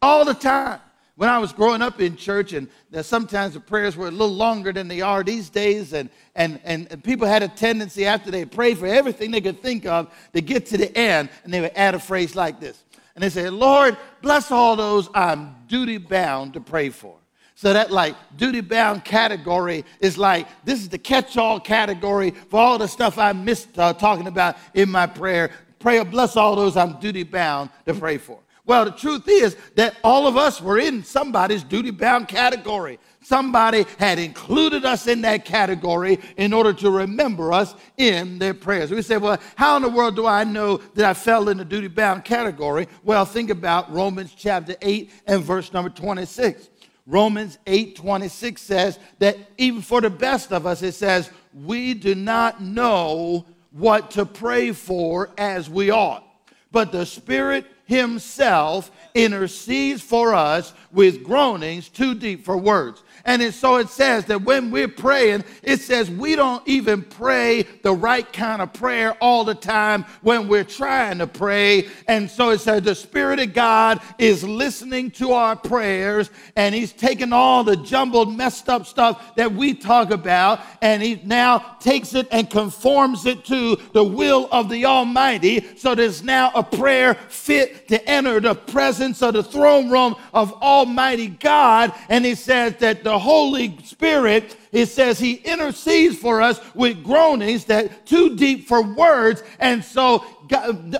all 0.01 0.25
the 0.25 0.33
time 0.33 0.79
when 1.17 1.29
I 1.29 1.39
was 1.39 1.51
growing 1.51 1.81
up 1.81 1.99
in 1.99 2.15
church, 2.15 2.53
and 2.53 2.69
sometimes 3.01 3.55
the 3.55 3.59
prayers 3.59 3.97
were 3.97 4.07
a 4.07 4.11
little 4.11 4.35
longer 4.35 4.71
than 4.71 4.87
they 4.87 5.01
are 5.01 5.23
these 5.23 5.49
days, 5.49 5.93
and, 5.93 6.11
and, 6.35 6.59
and, 6.63 7.03
people 7.03 7.25
had 7.25 7.41
a 7.41 7.47
tendency 7.47 8.05
after 8.05 8.29
they 8.29 8.45
prayed 8.45 8.77
for 8.77 8.85
everything 8.85 9.31
they 9.31 9.41
could 9.41 9.59
think 9.59 9.87
of 9.87 10.13
to 10.33 10.41
get 10.41 10.67
to 10.67 10.77
the 10.77 10.95
end, 10.95 11.29
and 11.43 11.51
they 11.51 11.59
would 11.59 11.71
add 11.75 11.95
a 11.95 11.99
phrase 11.99 12.35
like 12.35 12.59
this. 12.59 12.83
And 13.15 13.23
they 13.23 13.29
say, 13.29 13.49
Lord, 13.49 13.97
bless 14.21 14.51
all 14.51 14.75
those 14.75 15.09
I'm 15.15 15.55
duty 15.67 15.97
bound 15.97 16.53
to 16.53 16.61
pray 16.61 16.91
for. 16.91 17.15
So 17.55 17.73
that 17.73 17.89
like 17.89 18.15
duty 18.35 18.61
bound 18.61 19.03
category 19.03 19.85
is 19.99 20.19
like 20.19 20.47
this 20.63 20.79
is 20.79 20.89
the 20.89 20.99
catch 20.99 21.35
all 21.35 21.59
category 21.59 22.29
for 22.29 22.59
all 22.59 22.77
the 22.77 22.87
stuff 22.87 23.17
I 23.17 23.33
missed 23.33 23.79
uh, 23.79 23.93
talking 23.93 24.27
about 24.27 24.55
in 24.75 24.91
my 24.91 25.07
prayer. 25.07 25.49
Pray, 25.79 26.03
bless 26.03 26.37
all 26.37 26.55
those 26.55 26.77
I'm 26.77 26.99
duty 26.99 27.23
bound 27.23 27.71
to 27.87 27.95
pray 27.95 28.19
for. 28.19 28.37
Well, 28.67 28.83
the 28.83 28.91
truth 28.91 29.29
is 29.29 29.55
that 29.75 29.95
all 30.03 30.27
of 30.27 30.35
us 30.35 30.61
were 30.61 30.77
in 30.77 31.03
somebody's 31.05 31.63
duty 31.63 31.89
bound 31.89 32.27
category. 32.27 32.99
Somebody 33.21 33.85
had 33.97 34.19
included 34.19 34.83
us 34.83 35.07
in 35.07 35.21
that 35.21 35.45
category 35.45 36.19
in 36.35 36.51
order 36.51 36.73
to 36.73 36.91
remember 36.91 37.53
us 37.53 37.73
in 37.95 38.39
their 38.39 38.53
prayers. 38.53 38.91
We 38.91 39.01
say, 39.01 39.17
well, 39.17 39.39
how 39.55 39.77
in 39.77 39.83
the 39.83 39.89
world 39.89 40.17
do 40.17 40.27
I 40.27 40.43
know 40.43 40.77
that 40.95 41.05
I 41.05 41.13
fell 41.13 41.47
in 41.47 41.57
the 41.57 41.65
duty 41.65 41.87
bound 41.87 42.25
category? 42.25 42.89
Well, 43.03 43.23
think 43.23 43.49
about 43.49 43.91
Romans 43.91 44.33
chapter 44.35 44.75
8 44.81 45.11
and 45.25 45.43
verse 45.43 45.71
number 45.71 45.89
26. 45.89 46.69
Romans 47.05 47.57
8 47.67 47.95
26 47.95 48.61
says 48.61 48.99
that 49.19 49.37
even 49.57 49.81
for 49.81 50.01
the 50.01 50.09
best 50.09 50.51
of 50.51 50.65
us, 50.65 50.81
it 50.81 50.93
says, 50.93 51.31
we 51.53 51.93
do 51.93 52.15
not 52.15 52.61
know 52.61 53.45
what 53.71 54.11
to 54.11 54.25
pray 54.25 54.73
for 54.73 55.29
as 55.37 55.69
we 55.69 55.89
ought, 55.89 56.25
but 56.71 56.91
the 56.91 57.05
Spirit 57.05 57.65
himself 57.87 58.91
intercedes 59.15 60.01
for 60.01 60.33
us 60.35 60.73
with 60.91 61.23
groanings 61.23 61.89
too 61.89 62.13
deep 62.13 62.45
for 62.45 62.57
words. 62.57 63.01
And 63.27 63.53
so 63.53 63.75
it 63.75 63.89
says 63.89 64.23
that 64.25 64.41
when 64.43 64.71
we're 64.71 64.87
praying, 64.87 65.43
it 65.61 65.81
says 65.81 66.09
we 66.09 66.37
don't 66.37 66.65
even 66.65 67.03
pray 67.03 67.63
the 67.83 67.91
right 67.91 68.31
kind 68.31 68.61
of 68.61 68.71
prayer 68.71 69.17
all 69.19 69.43
the 69.43 69.53
time 69.53 70.05
when 70.21 70.47
we're 70.47 70.63
trying 70.63 71.17
to 71.17 71.27
pray. 71.27 71.89
And 72.07 72.31
so 72.31 72.51
it 72.51 72.59
says 72.59 72.83
the 72.83 72.95
Spirit 72.95 73.41
of 73.41 73.53
God 73.53 73.99
is 74.17 74.45
listening 74.45 75.11
to 75.11 75.33
our 75.33 75.57
prayers 75.57 76.31
and 76.55 76.73
He's 76.73 76.93
taking 76.93 77.33
all 77.33 77.65
the 77.65 77.75
jumbled, 77.75 78.33
messed 78.35 78.69
up 78.69 78.85
stuff 78.85 79.35
that 79.35 79.51
we 79.51 79.73
talk 79.73 80.09
about 80.11 80.61
and 80.81 81.03
He 81.03 81.21
now 81.25 81.59
takes 81.81 82.13
it 82.13 82.29
and 82.31 82.49
conforms 82.49 83.25
it 83.25 83.43
to 83.45 83.75
the 83.91 84.03
will 84.05 84.47
of 84.53 84.69
the 84.69 84.85
Almighty. 84.85 85.67
So 85.75 85.95
there's 85.95 86.23
now 86.23 86.51
a 86.55 86.63
prayer 86.63 87.15
fit 87.27 87.89
to 87.89 88.09
enter 88.09 88.39
the 88.39 88.55
presence 88.55 89.21
of 89.21 89.33
the 89.33 89.43
throne 89.43 89.89
room 89.89 90.15
of 90.33 90.53
Almighty 90.61 91.27
God. 91.27 91.93
And 92.07 92.23
He 92.23 92.33
says 92.33 92.77
that 92.77 93.03
the 93.03 93.16
Holy 93.19 93.77
Spirit, 93.83 94.55
it 94.71 94.87
says 94.87 95.19
he 95.19 95.35
intercedes 95.35 96.17
for 96.17 96.41
us 96.41 96.59
with 96.75 97.03
groanings 97.03 97.65
that 97.65 98.05
too 98.05 98.35
deep 98.35 98.67
for 98.67 98.81
words. 98.81 99.43
And 99.59 99.83
so 99.83 100.25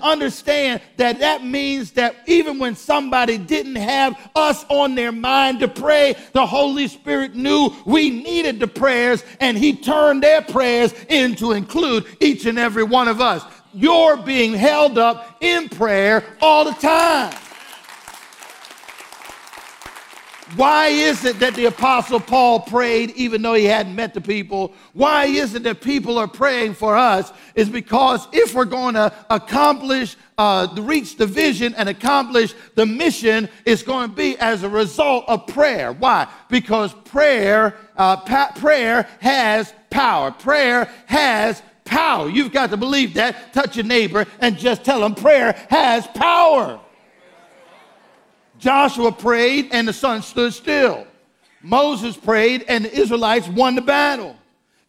understand 0.02 0.80
that 0.96 1.20
that 1.20 1.44
means 1.44 1.92
that 1.92 2.16
even 2.26 2.58
when 2.58 2.74
somebody 2.74 3.38
didn't 3.38 3.76
have 3.76 4.30
us 4.34 4.64
on 4.68 4.94
their 4.94 5.12
mind 5.12 5.60
to 5.60 5.68
pray, 5.68 6.14
the 6.32 6.46
Holy 6.46 6.88
Spirit 6.88 7.34
knew 7.34 7.70
we 7.86 8.10
needed 8.10 8.60
the 8.60 8.66
prayers 8.66 9.24
and 9.40 9.56
he 9.56 9.74
turned 9.74 10.22
their 10.22 10.42
prayers 10.42 10.94
in 11.08 11.34
to 11.36 11.52
include 11.52 12.06
each 12.20 12.46
and 12.46 12.58
every 12.58 12.84
one 12.84 13.08
of 13.08 13.20
us. 13.20 13.44
You're 13.72 14.16
being 14.16 14.54
held 14.54 14.98
up 14.98 15.36
in 15.40 15.68
prayer 15.68 16.24
all 16.40 16.64
the 16.64 16.72
time. 16.72 17.34
Why 20.56 20.88
is 20.88 21.24
it 21.24 21.40
that 21.40 21.54
the 21.54 21.66
Apostle 21.66 22.20
Paul 22.20 22.60
prayed 22.60 23.10
even 23.10 23.42
though 23.42 23.54
he 23.54 23.66
hadn't 23.66 23.94
met 23.94 24.14
the 24.14 24.20
people? 24.20 24.72
Why 24.94 25.26
is 25.26 25.54
it 25.54 25.62
that 25.64 25.82
people 25.82 26.16
are 26.18 26.26
praying 26.26 26.74
for 26.74 26.96
us? 26.96 27.32
Is 27.54 27.68
because 27.68 28.26
if 28.32 28.54
we're 28.54 28.64
going 28.64 28.94
to 28.94 29.12
accomplish, 29.28 30.16
uh, 30.38 30.68
reach 30.78 31.16
the 31.16 31.26
vision 31.26 31.74
and 31.74 31.88
accomplish 31.88 32.54
the 32.76 32.86
mission, 32.86 33.48
it's 33.66 33.82
going 33.82 34.08
to 34.08 34.16
be 34.16 34.38
as 34.38 34.62
a 34.62 34.68
result 34.68 35.24
of 35.28 35.46
prayer. 35.46 35.92
Why? 35.92 36.26
Because 36.48 36.94
prayer, 37.04 37.76
uh, 37.96 38.16
pa- 38.16 38.52
prayer 38.56 39.06
has 39.20 39.74
power. 39.90 40.30
Prayer 40.30 40.90
has 41.06 41.62
power. 41.84 42.28
You've 42.28 42.52
got 42.52 42.70
to 42.70 42.78
believe 42.78 43.14
that. 43.14 43.52
Touch 43.52 43.76
your 43.76 43.84
neighbor 43.84 44.26
and 44.40 44.56
just 44.56 44.82
tell 44.82 45.00
them 45.00 45.14
prayer 45.14 45.52
has 45.68 46.06
power. 46.08 46.80
Joshua 48.58 49.12
prayed 49.12 49.68
and 49.72 49.86
the 49.86 49.92
sun 49.92 50.22
stood 50.22 50.52
still. 50.52 51.06
Moses 51.62 52.16
prayed 52.16 52.64
and 52.68 52.84
the 52.84 52.92
Israelites 52.94 53.48
won 53.48 53.74
the 53.74 53.82
battle. 53.82 54.36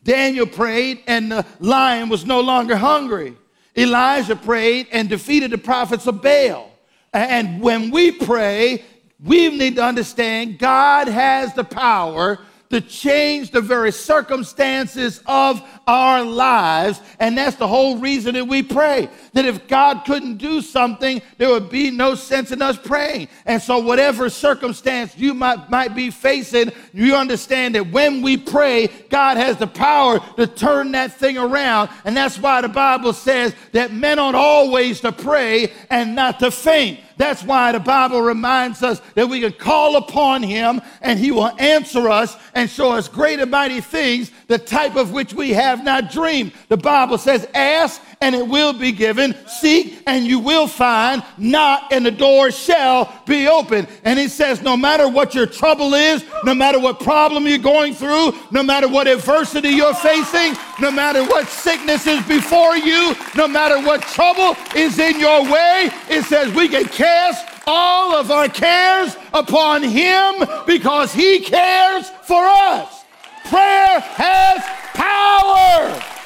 Daniel 0.03 0.45
prayed 0.45 1.03
and 1.07 1.31
the 1.31 1.45
lion 1.59 2.09
was 2.09 2.25
no 2.25 2.41
longer 2.41 2.75
hungry. 2.75 3.35
Elijah 3.77 4.35
prayed 4.35 4.87
and 4.91 5.09
defeated 5.09 5.51
the 5.51 5.57
prophets 5.57 6.07
of 6.07 6.21
Baal. 6.21 6.71
And 7.13 7.61
when 7.61 7.91
we 7.91 8.11
pray, 8.11 8.83
we 9.23 9.49
need 9.49 9.75
to 9.75 9.83
understand 9.83 10.59
God 10.59 11.07
has 11.07 11.53
the 11.53 11.63
power 11.63 12.39
to 12.69 12.79
change 12.79 13.49
the 13.49 13.61
very 13.61 13.91
circumstances 13.91 15.23
of 15.25 15.61
our 15.87 16.23
lives. 16.23 17.01
And 17.19 17.35
that's 17.35 17.55
the 17.55 17.67
whole 17.67 17.97
reason 17.97 18.35
that 18.35 18.45
we 18.45 18.61
pray. 18.61 19.09
That 19.33 19.45
if 19.45 19.67
God 19.67 20.03
couldn't 20.05 20.37
do 20.37 20.61
something, 20.61 21.21
there 21.37 21.49
would 21.49 21.69
be 21.69 21.89
no 21.89 22.13
sense 22.13 22.51
in 22.51 22.61
us 22.61 22.77
praying. 22.77 23.29
And 23.45 23.61
so, 23.61 23.79
whatever 23.79 24.29
circumstance 24.29 25.17
you 25.17 25.33
might, 25.33 25.69
might 25.69 25.95
be 25.95 26.11
facing, 26.11 26.71
you 26.93 27.15
understand 27.15 27.73
that 27.73 27.91
when 27.91 28.21
we 28.21 28.37
pray, 28.37 28.87
God 29.09 29.37
has 29.37 29.57
the 29.57 29.67
power 29.67 30.19
to 30.35 30.45
turn 30.45 30.91
that 30.91 31.13
thing 31.13 31.37
around. 31.37 31.89
And 32.05 32.15
that's 32.15 32.37
why 32.37 32.61
the 32.61 32.69
Bible 32.69 33.13
says 33.13 33.55
that 33.71 33.91
men 33.91 34.19
ought 34.19 34.35
always 34.35 35.01
to 35.01 35.11
pray 35.11 35.73
and 35.89 36.15
not 36.15 36.39
to 36.39 36.51
faint. 36.51 36.99
That's 37.19 37.43
why 37.43 37.73
the 37.73 37.81
Bible 37.81 38.21
reminds 38.21 38.81
us 38.81 39.01
that 39.15 39.27
we 39.27 39.41
can 39.41 39.51
call 39.51 39.97
upon 39.97 40.41
him 40.41 40.81
and 41.01 41.19
he 41.19 41.31
will 41.31 41.51
answer 41.59 42.09
us 42.09 42.37
and 42.55 42.69
show 42.69 42.93
us 42.93 43.09
great 43.09 43.41
and 43.41 43.51
mighty 43.51 43.81
things, 43.81 44.31
the 44.47 44.57
type 44.57 44.95
of 44.95 45.11
which 45.11 45.33
we 45.33 45.49
have 45.49 45.83
not 45.83 46.11
dreamed. 46.11 46.53
The 46.69 46.77
Bible 46.77 47.17
says, 47.17 47.45
Ask 47.53 48.01
and 48.21 48.35
it 48.35 48.45
will 48.45 48.73
be 48.73 48.91
given, 48.91 49.33
seek 49.47 50.03
and 50.05 50.25
you 50.25 50.39
will 50.39 50.67
find, 50.67 51.23
knock 51.37 51.83
and 51.91 52.05
the 52.05 52.11
door 52.11 52.51
shall 52.51 53.13
be 53.25 53.47
open. 53.47 53.87
And 54.03 54.19
he 54.19 54.27
says, 54.27 54.61
No 54.61 54.75
matter 54.75 55.07
what 55.07 55.33
your 55.33 55.45
trouble 55.45 55.93
is, 55.93 56.25
no 56.43 56.53
matter 56.53 56.79
what 56.79 56.99
problem 56.99 57.47
you're 57.47 57.57
going 57.57 57.93
through, 57.93 58.33
no 58.51 58.61
matter 58.61 58.89
what 58.89 59.07
adversity 59.07 59.69
you're 59.69 59.93
facing, 59.93 60.53
no 60.81 60.91
matter 60.91 61.23
what 61.23 61.47
sickness 61.47 62.07
is 62.07 62.21
before 62.27 62.75
you, 62.75 63.15
no 63.37 63.47
matter 63.47 63.79
what 63.79 64.01
trouble 64.01 64.55
is 64.75 64.99
in 64.99 65.17
your 65.17 65.43
way, 65.43 65.89
it 66.09 66.25
says 66.25 66.53
we 66.53 66.67
can 66.67 66.85
cast 66.85 67.45
all 67.67 68.15
of 68.15 68.31
our 68.31 68.49
cares 68.49 69.15
upon 69.33 69.81
Him 69.81 70.45
because 70.67 71.13
He 71.13 71.39
cares 71.39 72.09
for 72.23 72.43
us. 72.43 73.05
Prayer 73.45 73.99
has 74.01 74.61
power. 74.93 76.18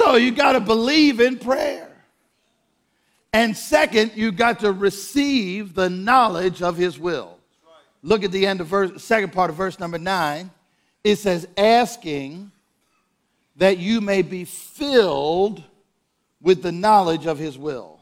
So 0.00 0.16
you 0.16 0.30
got 0.30 0.52
to 0.52 0.60
believe 0.60 1.20
in 1.20 1.38
prayer. 1.38 1.86
And 3.34 3.54
second, 3.54 4.12
you 4.14 4.32
got 4.32 4.60
to 4.60 4.72
receive 4.72 5.74
the 5.74 5.90
knowledge 5.90 6.62
of 6.62 6.78
his 6.78 6.98
will. 6.98 7.36
Look 8.02 8.24
at 8.24 8.32
the 8.32 8.46
end 8.46 8.62
of 8.62 8.66
verse, 8.66 9.04
second 9.04 9.34
part 9.34 9.50
of 9.50 9.56
verse 9.56 9.78
number 9.78 9.98
nine. 9.98 10.52
It 11.04 11.16
says, 11.16 11.46
asking 11.54 12.50
that 13.56 13.76
you 13.76 14.00
may 14.00 14.22
be 14.22 14.46
filled 14.46 15.62
with 16.40 16.62
the 16.62 16.72
knowledge 16.72 17.26
of 17.26 17.38
his 17.38 17.58
will. 17.58 18.00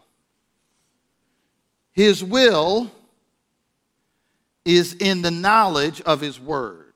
His 1.91 2.23
will 2.23 2.93
is 4.65 4.95
in 4.95 5.23
the 5.23 5.33
knowledge 5.33 6.01
of 6.03 6.21
his 6.21 6.39
word. 6.39 6.95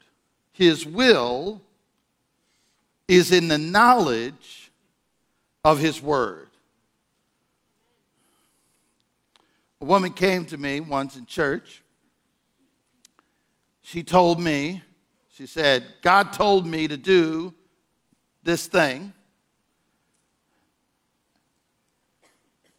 His 0.53 0.87
will 0.87 1.61
is 3.09 3.33
in 3.33 3.49
the 3.49 3.59
knowledge 3.59 4.62
of 5.65 5.79
his 5.79 6.03
word. 6.03 6.49
A 9.81 9.85
woman 9.85 10.13
came 10.13 10.45
to 10.47 10.57
me 10.57 10.81
once 10.81 11.17
in 11.17 11.27
church. 11.27 11.83
She 13.83 14.03
told 14.03 14.41
me, 14.41 14.83
she 15.29 15.47
said, 15.47 15.85
God 16.03 16.33
told 16.33 16.67
me 16.67 16.87
to 16.89 16.97
do 16.97 17.53
this 18.43 18.67
thing. 18.67 19.13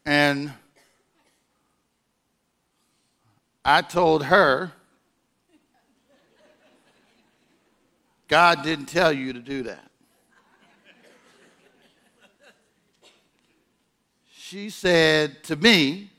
And 0.06 0.52
I 3.64 3.80
told 3.82 4.24
her, 4.24 4.72
God 8.28 8.62
didn't 8.62 8.86
tell 8.86 9.12
you 9.12 9.32
to 9.32 9.40
do 9.40 9.62
that. 9.64 9.90
She 14.54 14.70
said 14.70 15.42
to 15.44 15.56
me, 15.56 16.12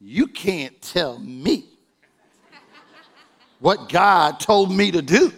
You 0.00 0.26
can't 0.26 0.80
tell 0.80 1.18
me 1.18 1.66
what 3.58 3.90
God 3.90 4.40
told 4.40 4.74
me 4.74 4.90
to 4.92 5.02
do. 5.02 5.30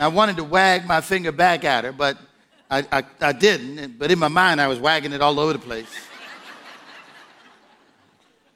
I 0.00 0.08
wanted 0.08 0.38
to 0.38 0.44
wag 0.44 0.86
my 0.86 1.02
finger 1.02 1.30
back 1.30 1.62
at 1.62 1.84
her, 1.84 1.92
but 1.92 2.16
I, 2.70 2.86
I, 2.90 3.04
I 3.20 3.32
didn't. 3.32 3.98
But 3.98 4.10
in 4.10 4.18
my 4.18 4.28
mind, 4.28 4.62
I 4.62 4.66
was 4.66 4.78
wagging 4.78 5.12
it 5.12 5.20
all 5.20 5.38
over 5.38 5.52
the 5.52 5.58
place. 5.58 5.94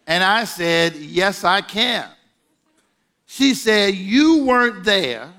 And 0.07 0.25
I 0.25 0.45
said, 0.45 0.97
Yes, 0.97 1.45
I 1.45 1.61
can. 1.61 2.09
She 3.27 3.53
said, 3.53 3.95
You 3.95 4.47
weren't 4.47 4.85
there. 4.85 5.31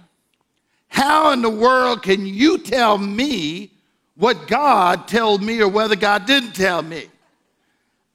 How 0.90 1.32
in 1.32 1.42
the 1.42 1.50
world 1.50 2.04
can 2.04 2.28
you 2.28 2.60
tell 2.60 3.00
me 3.00 3.72
what 4.18 4.48
God 4.48 5.08
told 5.08 5.42
me 5.44 5.62
or 5.62 5.68
whether 5.68 5.96
God 5.96 6.26
didn't 6.26 6.54
tell 6.54 6.82
me? 6.82 7.08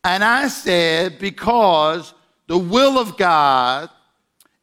And 0.05 0.25
I 0.25 0.49
said, 0.49 1.19
Because 1.19 2.13
the 2.49 2.59
will 2.59 2.99
of 2.99 3.17
God 3.17 3.89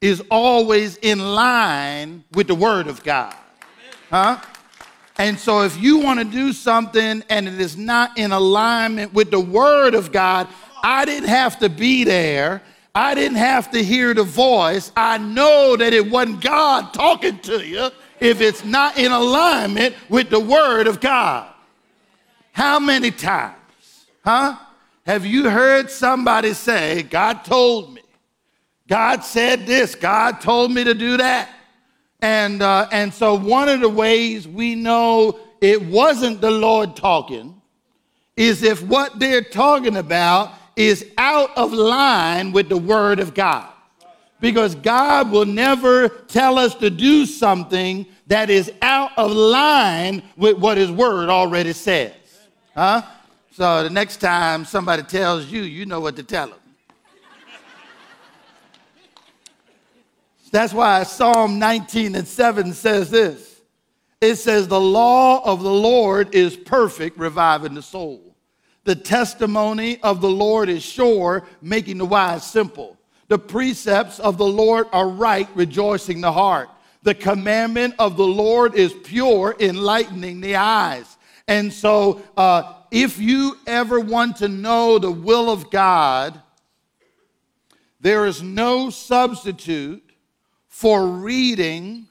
is 0.02 0.21
always 0.30 0.97
in 0.97 1.19
line 1.19 2.23
with 2.34 2.47
the 2.47 2.56
Word 2.56 2.88
of 2.88 3.04
God. 3.04 3.36
Huh? 4.10 4.39
And 5.17 5.38
so 5.38 5.63
if 5.63 5.78
you 5.82 5.97
want 5.97 6.19
to 6.19 6.25
do 6.25 6.54
something 6.54 7.23
and 7.30 7.47
it 7.47 7.60
is 7.60 7.75
not 7.75 8.17
in 8.17 8.32
alignment 8.32 9.13
with 9.13 9.32
the 9.32 9.39
Word 9.39 9.93
of 9.93 10.12
God, 10.12 10.47
I 10.82 11.04
didn't 11.06 11.30
have 11.30 11.60
to 11.60 11.69
be 11.69 12.04
there. 12.06 12.62
I 12.95 13.15
didn't 13.15 13.38
have 13.38 13.71
to 13.71 13.84
hear 13.84 14.13
the 14.13 14.23
voice. 14.23 14.91
I 14.95 15.17
know 15.17 15.75
that 15.75 15.93
it 15.93 16.10
wasn't 16.10 16.41
God 16.41 16.93
talking 16.93 17.39
to 17.39 17.65
you 17.65 17.89
if 18.20 18.42
it's 18.42 18.64
not 18.64 18.98
in 18.98 19.12
alignment 19.12 19.96
with 20.10 20.30
the 20.30 20.40
Word 20.40 20.88
of 20.88 21.00
God. 21.00 21.52
How 22.52 22.80
many 22.80 23.12
times, 23.12 23.56
huh, 24.24 24.58
have 25.06 25.26
you 25.26 25.50
heard 25.50 25.90
somebody 25.90 26.54
say, 26.54 27.04
God 27.04 27.46
told 27.46 27.94
me? 27.94 28.02
God 28.88 29.24
said 29.24 29.66
this, 29.66 29.96
God 29.96 30.42
told 30.42 30.72
me 30.72 30.84
to 30.84 30.94
do 30.94 31.18
that. 31.18 31.50
And, 32.22 32.62
uh, 32.62 32.90
and 32.92 33.14
so, 33.14 33.36
one 33.36 33.70
of 33.70 33.80
the 33.80 33.90
ways 33.90 34.48
we 34.48 34.76
know 34.76 35.40
it 35.62 35.82
wasn't 35.82 36.42
the 36.42 36.52
Lord 36.52 36.96
talking 36.96 37.62
is 38.36 38.64
if 38.64 38.84
what 38.84 39.20
they're 39.20 39.44
talking 39.44 39.98
about 39.98 40.54
is 40.76 41.06
out 41.18 41.56
of 41.58 41.74
line 41.74 42.52
with 42.52 42.70
the 42.70 42.78
Word 42.78 43.20
of 43.20 43.34
God. 43.34 43.70
Because 44.39 44.75
God 44.75 45.32
will 45.32 45.45
never 45.45 46.10
tell 46.10 46.58
us 46.58 46.75
to 46.75 46.89
do 46.89 47.25
something 47.25 48.06
that 48.28 48.49
is 48.49 48.71
out 48.82 49.12
of 49.17 49.32
line 49.32 50.23
with 50.38 50.58
what 50.58 50.78
His 50.78 50.91
Word 50.91 51.30
already 51.30 51.73
says. 51.73 52.13
Huh? 52.73 53.02
So 53.52 53.84
the 53.84 53.89
next 53.89 54.17
time 54.17 54.63
somebody 54.63 55.04
tells 55.04 55.47
you, 55.47 55.63
you 55.63 55.86
know 55.86 55.99
what 55.99 56.15
to 56.15 56.23
tell 56.23 56.47
them. 56.47 56.60
That's 60.52 60.73
why 60.73 61.04
Psalm 61.04 61.60
19 61.60 62.15
and 62.15 62.28
7 62.28 62.73
says 62.73 63.12
this 63.12 63.62
it 64.21 64.36
says, 64.36 64.67
The 64.67 64.80
law 64.80 65.43
of 65.45 65.63
the 65.63 65.71
Lord 65.71 66.34
is 66.36 66.56
perfect, 66.58 67.17
reviving 67.17 67.73
the 67.73 67.82
soul. 67.82 68.36
The 68.84 68.95
testimony 68.95 70.02
of 70.02 70.21
the 70.21 70.30
Lord 70.30 70.69
is 70.69 70.84
sure, 70.84 71.47
making 71.62 71.99
the 71.99 72.06
wise 72.06 72.49
simple. 72.49 72.97
The 73.30 73.39
precepts 73.39 74.20
of 74.20 74.38
the 74.38 74.46
Lord 74.46 74.88
are 74.92 75.08
right, 75.08 75.48
rejoicing 75.56 76.20
the 76.20 76.32
heart. 76.32 76.70
The 77.04 77.15
commandment 77.15 77.96
of 77.98 78.18
the 78.18 78.28
Lord 78.28 78.76
is 78.76 78.92
pure, 78.92 79.56
enlightening 79.60 80.42
the 80.42 80.58
eyes. 80.58 81.18
And 81.48 81.72
so, 81.72 82.22
uh, 82.36 82.74
if 82.92 83.20
you 83.20 83.58
ever 83.65 84.00
want 84.00 84.38
to 84.38 84.48
know 84.48 85.00
the 85.00 85.12
will 85.12 85.50
of 85.50 85.70
God, 85.70 86.42
there 88.02 88.26
is 88.26 88.42
no 88.42 88.89
substitute 88.89 90.04
for 90.68 91.06
reading, 91.06 92.08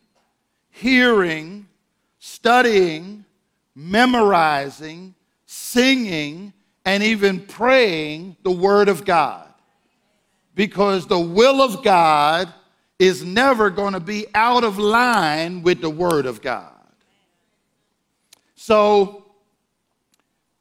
hearing, 0.70 1.66
studying, 2.18 3.24
memorizing, 3.74 5.14
singing, 5.46 6.52
and 6.84 7.02
even 7.02 7.40
praying 7.40 8.36
the 8.44 8.50
Word 8.50 8.88
of 8.88 9.04
God. 9.04 9.47
Because 10.58 11.06
the 11.06 11.18
will 11.18 11.62
of 11.62 11.84
God 11.84 12.52
is 12.98 13.24
never 13.24 13.70
going 13.70 13.92
to 13.92 14.00
be 14.00 14.26
out 14.34 14.64
of 14.64 14.76
line 14.76 15.62
with 15.62 15.80
the 15.80 15.88
Word 15.88 16.26
of 16.26 16.42
God. 16.42 16.74
So 18.56 19.24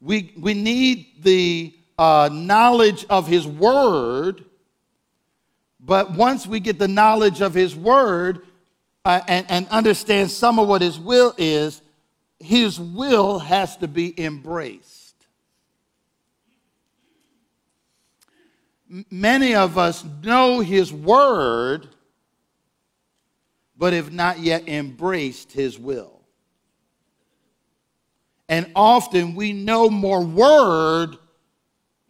we, 0.00 0.32
we 0.38 0.54
need 0.54 1.24
the 1.24 1.74
uh, 1.98 2.30
knowledge 2.32 3.04
of 3.10 3.26
His 3.26 3.44
Word 3.44 4.44
but 5.80 6.12
once 6.12 6.46
we 6.46 6.60
get 6.60 6.78
the 6.78 6.86
knowledge 6.86 7.40
of 7.40 7.54
His 7.54 7.74
Word 7.74 8.42
uh, 9.04 9.20
and, 9.26 9.46
and 9.48 9.68
understand 9.68 10.30
some 10.30 10.58
of 10.58 10.68
what 10.68 10.82
His 10.82 10.98
will 10.98 11.34
is, 11.38 11.80
His 12.40 12.78
will 12.78 13.38
has 13.38 13.76
to 13.78 13.88
be 13.88 14.12
embraced. 14.22 14.97
Many 19.10 19.54
of 19.54 19.78
us 19.78 20.04
know 20.22 20.60
his 20.60 20.92
word, 20.92 21.88
but 23.76 23.92
have 23.92 24.12
not 24.12 24.40
yet 24.40 24.68
embraced 24.68 25.52
his 25.52 25.78
will. 25.78 26.20
And 28.48 28.70
often 28.74 29.34
we 29.34 29.52
know 29.52 29.90
more 29.90 30.24
word 30.24 31.16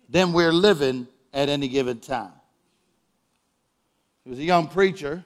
than 0.09 0.33
we're 0.33 0.53
living 0.53 1.09
at 1.33 1.49
any 1.49 1.69
given 1.69 1.99
time. 1.99 2.33
He 4.25 4.31
was 4.31 4.39
a 4.39 4.45
young 4.45 4.69
preacher, 4.69 5.25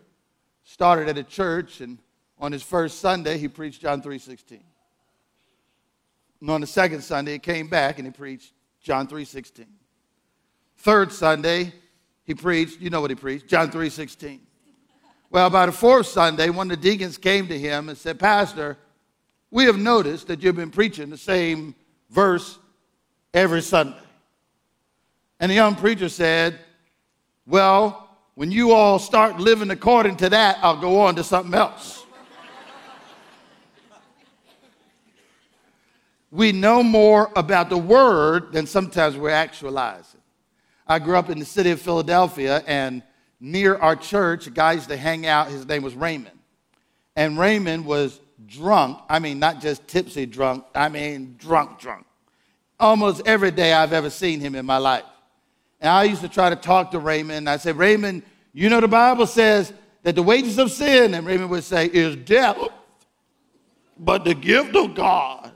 started 0.64 1.08
at 1.08 1.18
a 1.18 1.22
church, 1.22 1.80
and 1.80 1.98
on 2.38 2.50
his 2.50 2.62
first 2.62 2.98
Sunday, 2.98 3.38
he 3.38 3.48
preached 3.48 3.82
John 3.82 4.02
3.16. 4.02 4.60
And 6.40 6.50
on 6.50 6.60
the 6.60 6.66
second 6.66 7.02
Sunday, 7.02 7.34
he 7.34 7.38
came 7.38 7.68
back 7.68 7.98
and 7.98 8.06
he 8.06 8.12
preached 8.12 8.52
John 8.82 9.06
3.16. 9.06 9.66
Third 10.82 11.12
Sunday, 11.12 11.72
he 12.24 12.34
preached, 12.34 12.80
you 12.80 12.90
know 12.90 13.00
what 13.00 13.10
he 13.10 13.14
preached, 13.14 13.46
John 13.46 13.70
3.16. 13.70 14.40
Well, 15.30 15.46
about 15.46 15.66
the 15.66 15.72
fourth 15.72 16.08
Sunday, 16.08 16.50
one 16.50 16.68
of 16.72 16.80
the 16.80 16.90
deacons 16.90 17.18
came 17.18 17.46
to 17.46 17.56
him 17.56 17.88
and 17.88 17.96
said, 17.96 18.18
Pastor, 18.18 18.76
we 19.52 19.64
have 19.66 19.78
noticed 19.78 20.26
that 20.26 20.42
you've 20.42 20.56
been 20.56 20.72
preaching 20.72 21.08
the 21.08 21.16
same 21.16 21.76
verse 22.10 22.58
every 23.32 23.62
Sunday. 23.62 23.96
And 25.38 25.52
the 25.52 25.54
young 25.54 25.76
preacher 25.76 26.08
said, 26.08 26.58
Well, 27.46 28.08
when 28.34 28.50
you 28.50 28.72
all 28.72 28.98
start 28.98 29.38
living 29.38 29.70
according 29.70 30.16
to 30.16 30.30
that, 30.30 30.58
I'll 30.62 30.80
go 30.80 30.98
on 31.02 31.14
to 31.14 31.22
something 31.22 31.54
else. 31.54 32.04
we 36.32 36.50
know 36.50 36.82
more 36.82 37.30
about 37.36 37.70
the 37.70 37.78
word 37.78 38.52
than 38.52 38.66
sometimes 38.66 39.16
we're 39.16 39.30
actualizing. 39.30 40.21
I 40.86 40.98
grew 40.98 41.16
up 41.16 41.30
in 41.30 41.38
the 41.38 41.44
city 41.44 41.70
of 41.70 41.80
Philadelphia, 41.80 42.62
and 42.66 43.02
near 43.40 43.76
our 43.76 43.96
church, 43.96 44.52
guys 44.54 44.86
to 44.88 44.96
hang 44.96 45.26
out, 45.26 45.48
his 45.48 45.66
name 45.66 45.82
was 45.82 45.94
Raymond. 45.94 46.38
And 47.16 47.38
Raymond 47.38 47.84
was 47.84 48.20
drunk. 48.46 48.98
I 49.08 49.18
mean, 49.18 49.38
not 49.38 49.60
just 49.60 49.86
tipsy 49.86 50.26
drunk, 50.26 50.64
I 50.74 50.88
mean, 50.88 51.36
drunk, 51.38 51.78
drunk. 51.78 52.06
Almost 52.80 53.22
every 53.26 53.50
day 53.50 53.72
I've 53.72 53.92
ever 53.92 54.10
seen 54.10 54.40
him 54.40 54.54
in 54.54 54.66
my 54.66 54.78
life. 54.78 55.04
And 55.80 55.90
I 55.90 56.04
used 56.04 56.22
to 56.22 56.28
try 56.28 56.50
to 56.50 56.56
talk 56.56 56.92
to 56.92 56.98
Raymond. 56.98 57.48
I 57.48 57.56
said, 57.56 57.76
Raymond, 57.76 58.22
you 58.52 58.68
know 58.68 58.80
the 58.80 58.88
Bible 58.88 59.26
says 59.26 59.72
that 60.02 60.14
the 60.14 60.22
wages 60.22 60.58
of 60.58 60.70
sin, 60.70 61.14
and 61.14 61.26
Raymond 61.26 61.50
would 61.50 61.64
say, 61.64 61.86
is 61.86 62.16
death. 62.16 62.58
But 63.98 64.24
the 64.24 64.34
gift 64.34 64.74
of 64.74 64.94
God 64.94 65.52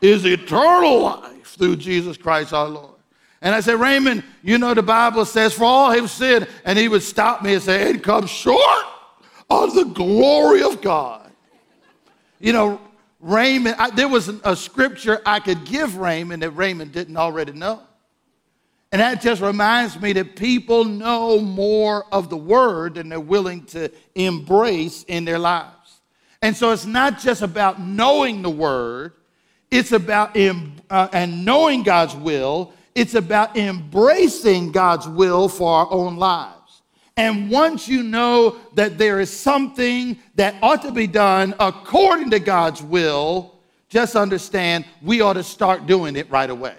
is 0.00 0.24
eternal 0.24 1.02
life 1.02 1.56
through 1.56 1.76
Jesus 1.76 2.16
Christ 2.16 2.52
our 2.52 2.68
Lord. 2.68 2.91
And 3.42 3.54
I 3.56 3.60
said, 3.60 3.80
Raymond, 3.80 4.22
you 4.42 4.56
know 4.56 4.72
the 4.72 4.82
Bible 4.82 5.24
says, 5.24 5.52
for 5.52 5.64
all 5.64 5.90
have 5.90 6.08
sinned. 6.08 6.46
And 6.64 6.78
he 6.78 6.88
would 6.88 7.02
stop 7.02 7.42
me 7.42 7.54
and 7.54 7.62
say, 7.62 7.90
and 7.90 8.02
come 8.02 8.26
short 8.26 8.84
of 9.50 9.74
the 9.74 9.84
glory 9.84 10.62
of 10.62 10.80
God. 10.80 11.30
You 12.38 12.52
know, 12.52 12.80
Raymond, 13.18 13.76
I, 13.78 13.90
there 13.90 14.08
was 14.08 14.28
a 14.28 14.54
scripture 14.54 15.20
I 15.26 15.40
could 15.40 15.64
give 15.64 15.96
Raymond 15.96 16.42
that 16.44 16.50
Raymond 16.50 16.92
didn't 16.92 17.16
already 17.16 17.52
know. 17.52 17.82
And 18.92 19.00
that 19.00 19.20
just 19.20 19.42
reminds 19.42 20.00
me 20.00 20.12
that 20.12 20.36
people 20.36 20.84
know 20.84 21.40
more 21.40 22.04
of 22.12 22.30
the 22.30 22.36
word 22.36 22.94
than 22.94 23.08
they're 23.08 23.18
willing 23.18 23.64
to 23.66 23.90
embrace 24.14 25.02
in 25.04 25.24
their 25.24 25.38
lives. 25.38 26.00
And 26.42 26.56
so 26.56 26.70
it's 26.70 26.84
not 26.84 27.18
just 27.18 27.42
about 27.42 27.80
knowing 27.80 28.42
the 28.42 28.50
word, 28.50 29.14
it's 29.70 29.92
about 29.92 30.36
uh, 30.36 31.08
and 31.12 31.44
knowing 31.44 31.82
God's 31.82 32.14
will 32.14 32.72
it's 32.94 33.14
about 33.14 33.56
embracing 33.56 34.72
God's 34.72 35.08
will 35.08 35.48
for 35.48 35.70
our 35.70 35.92
own 35.92 36.16
lives. 36.16 36.82
And 37.16 37.50
once 37.50 37.88
you 37.88 38.02
know 38.02 38.56
that 38.74 38.96
there 38.96 39.20
is 39.20 39.30
something 39.30 40.18
that 40.34 40.54
ought 40.62 40.82
to 40.82 40.92
be 40.92 41.06
done 41.06 41.54
according 41.60 42.30
to 42.30 42.38
God's 42.38 42.82
will, 42.82 43.58
just 43.88 44.16
understand 44.16 44.86
we 45.02 45.20
ought 45.20 45.34
to 45.34 45.42
start 45.42 45.86
doing 45.86 46.16
it 46.16 46.30
right 46.30 46.48
away. 46.48 46.76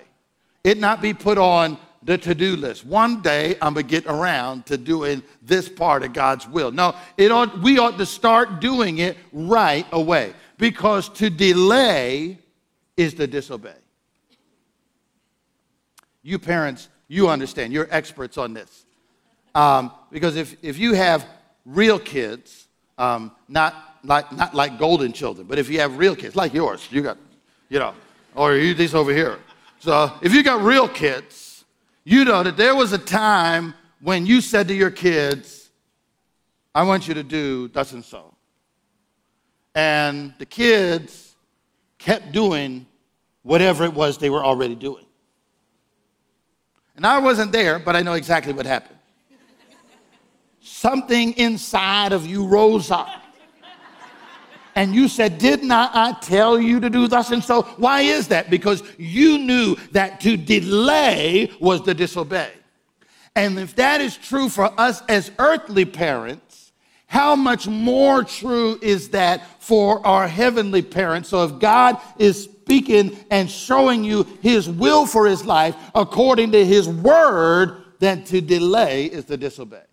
It 0.64 0.80
not 0.80 1.02
be 1.02 1.14
put 1.14 1.38
on 1.38 1.78
the 2.02 2.18
to 2.18 2.36
do 2.36 2.56
list. 2.56 2.86
One 2.86 3.22
day 3.22 3.56
I'm 3.62 3.74
going 3.74 3.86
to 3.86 3.90
get 3.90 4.06
around 4.08 4.66
to 4.68 4.78
doing 4.78 5.24
this 5.42 5.70
part 5.70 6.04
of 6.04 6.14
God's 6.14 6.48
will. 6.48 6.72
No, 6.72 6.96
it 7.18 7.32
ought, 7.32 7.62
we 7.62 7.78
ought 7.78 7.98
to 7.98 8.06
start 8.06 8.60
doing 8.60 8.98
it 8.98 9.18
right 9.32 9.86
away 9.92 10.34
because 10.58 11.10
to 11.10 11.30
delay 11.30 12.40
is 12.98 13.14
to 13.16 13.28
disobey. 13.28 13.76
You 16.24 16.40
parents, 16.40 16.90
you 17.08 17.30
understand. 17.30 17.74
You're 17.74 17.88
experts 17.92 18.38
on 18.38 18.54
this. 18.54 18.86
Um, 19.54 19.92
because 20.12 20.36
if, 20.36 20.56
if 20.64 20.80
you 20.80 20.94
have 20.94 21.26
real 21.66 22.00
kids, 22.00 22.68
um, 22.98 23.32
not, 23.48 23.98
like, 24.04 24.32
not 24.32 24.56
like 24.56 24.80
golden 24.80 25.14
children, 25.14 25.46
but 25.46 25.60
if 25.60 25.70
you 25.70 25.80
have 25.80 25.98
real 25.98 26.16
kids, 26.16 26.36
like 26.36 26.54
yours, 26.54 26.88
you 26.90 27.02
got, 27.02 27.18
you 27.70 27.78
know, 27.78 27.94
or 28.36 28.56
you 28.56 28.74
these 28.74 28.96
over 28.96 29.14
here. 29.14 29.38
So 29.80 30.12
if 30.22 30.34
you 30.34 30.44
got 30.44 30.62
real 30.62 30.88
kids, 30.88 31.66
you 32.04 32.26
know 32.26 32.42
that 32.44 32.58
there 32.58 32.76
was 32.76 32.94
a 32.94 32.98
time 32.98 33.74
when 34.02 34.26
you 34.26 34.42
said 34.42 34.68
to 34.70 34.74
your 34.74 34.92
kids, 34.92 35.70
I 36.74 36.84
want 36.84 37.08
you 37.08 37.14
to 37.14 37.24
do 37.24 37.68
thus 37.68 37.92
and 37.92 38.04
so. 38.04 38.34
And 39.76 40.34
the 40.40 40.46
kids 40.46 41.36
kept 41.98 42.32
doing 42.32 42.86
whatever 43.44 43.86
it 43.86 43.94
was 43.94 44.18
they 44.18 44.30
were 44.30 44.44
already 44.44 44.76
doing. 44.76 45.06
And 46.96 47.06
I 47.06 47.20
wasn't 47.20 47.52
there, 47.52 47.80
but 47.80 47.96
I 47.96 48.02
know 48.02 48.14
exactly 48.14 48.54
what 48.54 48.66
happened. 48.66 49.00
Something 50.62 51.34
inside 51.34 52.14
of 52.14 52.26
you 52.26 52.46
rose 52.46 52.92
up. 52.92 53.10
And 54.76 54.96
you 54.96 55.08
said, 55.08 55.38
Did 55.38 55.64
not 55.64 55.92
I 55.94 56.14
tell 56.20 56.60
you 56.60 56.80
to 56.80 56.90
do 56.90 57.08
thus 57.08 57.32
and 57.32 57.44
so? 57.44 57.64
Why 57.78 58.02
is 58.02 58.30
that? 58.30 58.50
Because 58.50 58.82
you 58.98 59.38
knew 59.38 59.76
that 59.92 60.20
to 60.22 60.36
delay 60.36 61.52
was 61.60 61.82
to 61.82 61.94
disobey. 61.94 62.52
And 63.36 63.60
if 63.60 63.76
that 63.76 64.02
is 64.02 64.18
true 64.18 64.50
for 64.50 64.80
us 64.80 65.02
as 65.10 65.32
earthly 65.40 65.86
parents, 65.86 66.72
how 67.08 67.36
much 67.36 67.68
more 67.68 68.24
true 68.24 68.80
is 68.82 69.10
that 69.10 69.62
for 69.62 70.06
our 70.06 70.28
heavenly 70.28 70.82
parents? 70.82 71.30
So 71.30 71.44
if 71.44 71.60
God 71.60 72.00
is 72.18 72.50
speaking 72.64 73.18
and 73.30 73.50
showing 73.50 74.06
you 74.06 74.24
his 74.42 74.70
will 74.70 75.06
for 75.06 75.28
his 75.28 75.46
life 75.46 75.76
according 75.94 76.54
to 76.54 76.66
his 76.66 76.88
word, 76.88 77.84
then 78.00 78.24
to 78.24 78.40
delay 78.40 79.06
is 79.06 79.26
to 79.26 79.36
disobey. 79.36 79.84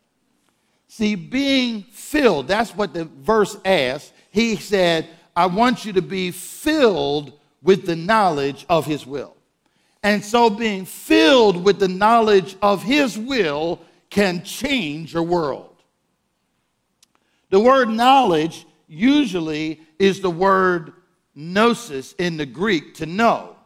See, 0.86 1.16
being 1.16 1.82
filled, 1.82 2.46
that's 2.46 2.74
what 2.74 2.94
the 2.94 3.04
verse 3.04 3.56
asks. 3.64 4.12
He 4.30 4.54
said, 4.56 5.08
I 5.34 5.46
want 5.46 5.84
you 5.84 5.92
to 5.94 6.02
be 6.02 6.30
filled 6.30 7.32
with 7.62 7.86
the 7.86 7.96
knowledge 7.96 8.66
of 8.68 8.86
his 8.86 9.04
will. 9.04 9.36
And 10.02 10.24
so, 10.24 10.48
being 10.48 10.84
filled 10.84 11.62
with 11.62 11.78
the 11.78 11.88
knowledge 11.88 12.56
of 12.62 12.82
his 12.82 13.18
will 13.18 13.80
can 14.08 14.42
change 14.44 15.12
your 15.12 15.24
world. 15.24 15.76
The 17.50 17.60
word 17.60 17.90
knowledge 17.90 18.64
usually 18.88 19.80
is 19.98 20.20
the 20.20 20.30
word 20.30 20.92
gnosis 21.40 22.12
in 22.18 22.36
the 22.36 22.46
Greek, 22.46 22.94
to 22.94 23.06
know. 23.06 23.56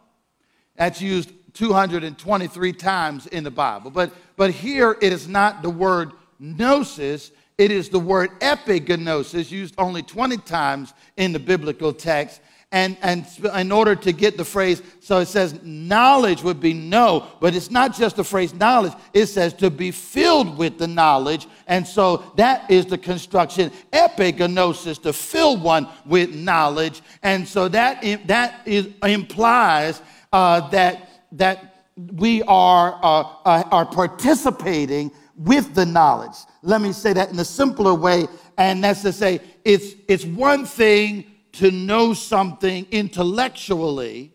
That's 0.75 1.01
used 1.01 1.31
223 1.53 2.73
times 2.73 3.27
in 3.27 3.43
the 3.43 3.51
Bible. 3.51 3.91
But, 3.91 4.13
but 4.35 4.51
here 4.51 4.97
it 5.01 5.13
is 5.13 5.27
not 5.27 5.61
the 5.61 5.69
word 5.69 6.11
gnosis, 6.39 7.31
it 7.57 7.71
is 7.71 7.89
the 7.89 7.99
word 7.99 8.31
epignosis, 8.39 9.51
used 9.51 9.75
only 9.77 10.01
20 10.01 10.37
times 10.37 10.93
in 11.17 11.31
the 11.31 11.39
biblical 11.39 11.93
text 11.93 12.41
and, 12.71 12.97
and 13.01 13.25
in 13.55 13.71
order 13.71 13.95
to 13.95 14.11
get 14.11 14.37
the 14.37 14.43
phrase, 14.43 14.81
so 14.99 15.19
it 15.19 15.27
says 15.27 15.57
knowledge 15.63 16.43
would 16.43 16.59
be 16.59 16.73
know, 16.73 17.27
but 17.39 17.55
it's 17.55 17.71
not 17.71 17.95
just 17.95 18.17
the 18.17 18.23
phrase 18.23 18.53
knowledge, 18.53 18.93
it 19.13 19.27
says 19.27 19.53
to 19.53 19.69
be 19.69 19.91
filled 19.91 20.57
with 20.57 20.77
the 20.77 20.87
knowledge. 20.87 21.47
And 21.67 21.87
so 21.87 22.17
that 22.37 22.69
is 22.69 22.85
the 22.85 22.97
construction, 22.97 23.71
epignosis, 23.93 25.01
to 25.03 25.13
fill 25.13 25.57
one 25.57 25.87
with 26.05 26.35
knowledge. 26.35 27.01
And 27.23 27.47
so 27.47 27.67
that, 27.69 28.01
that 28.27 28.61
is, 28.65 28.89
implies 29.03 30.01
uh, 30.33 30.67
that, 30.69 31.09
that 31.33 31.87
we 31.95 32.41
are, 32.43 32.99
uh, 33.01 33.21
uh, 33.45 33.63
are 33.71 33.85
participating 33.85 35.11
with 35.37 35.73
the 35.75 35.85
knowledge. 35.85 36.35
Let 36.61 36.81
me 36.81 36.93
say 36.93 37.13
that 37.13 37.29
in 37.29 37.39
a 37.39 37.45
simpler 37.45 37.93
way, 37.93 38.27
and 38.57 38.83
that's 38.83 39.01
to 39.03 39.13
say, 39.13 39.41
it's, 39.63 39.93
it's 40.07 40.25
one 40.25 40.65
thing 40.65 41.25
to 41.55 41.71
know 41.71 42.13
something 42.13 42.85
intellectually 42.91 44.33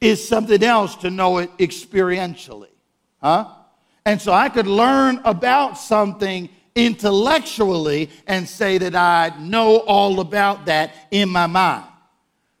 is 0.00 0.26
something 0.26 0.62
else 0.62 0.96
to 0.96 1.10
know 1.10 1.38
it 1.38 1.56
experientially. 1.58 2.68
Huh? 3.22 3.48
And 4.04 4.20
so 4.20 4.32
I 4.32 4.48
could 4.48 4.66
learn 4.66 5.20
about 5.24 5.78
something 5.78 6.50
intellectually 6.74 8.10
and 8.26 8.48
say 8.48 8.78
that 8.78 8.94
I 8.94 9.32
know 9.38 9.78
all 9.78 10.20
about 10.20 10.66
that 10.66 10.92
in 11.10 11.28
my 11.28 11.46
mind. 11.46 11.84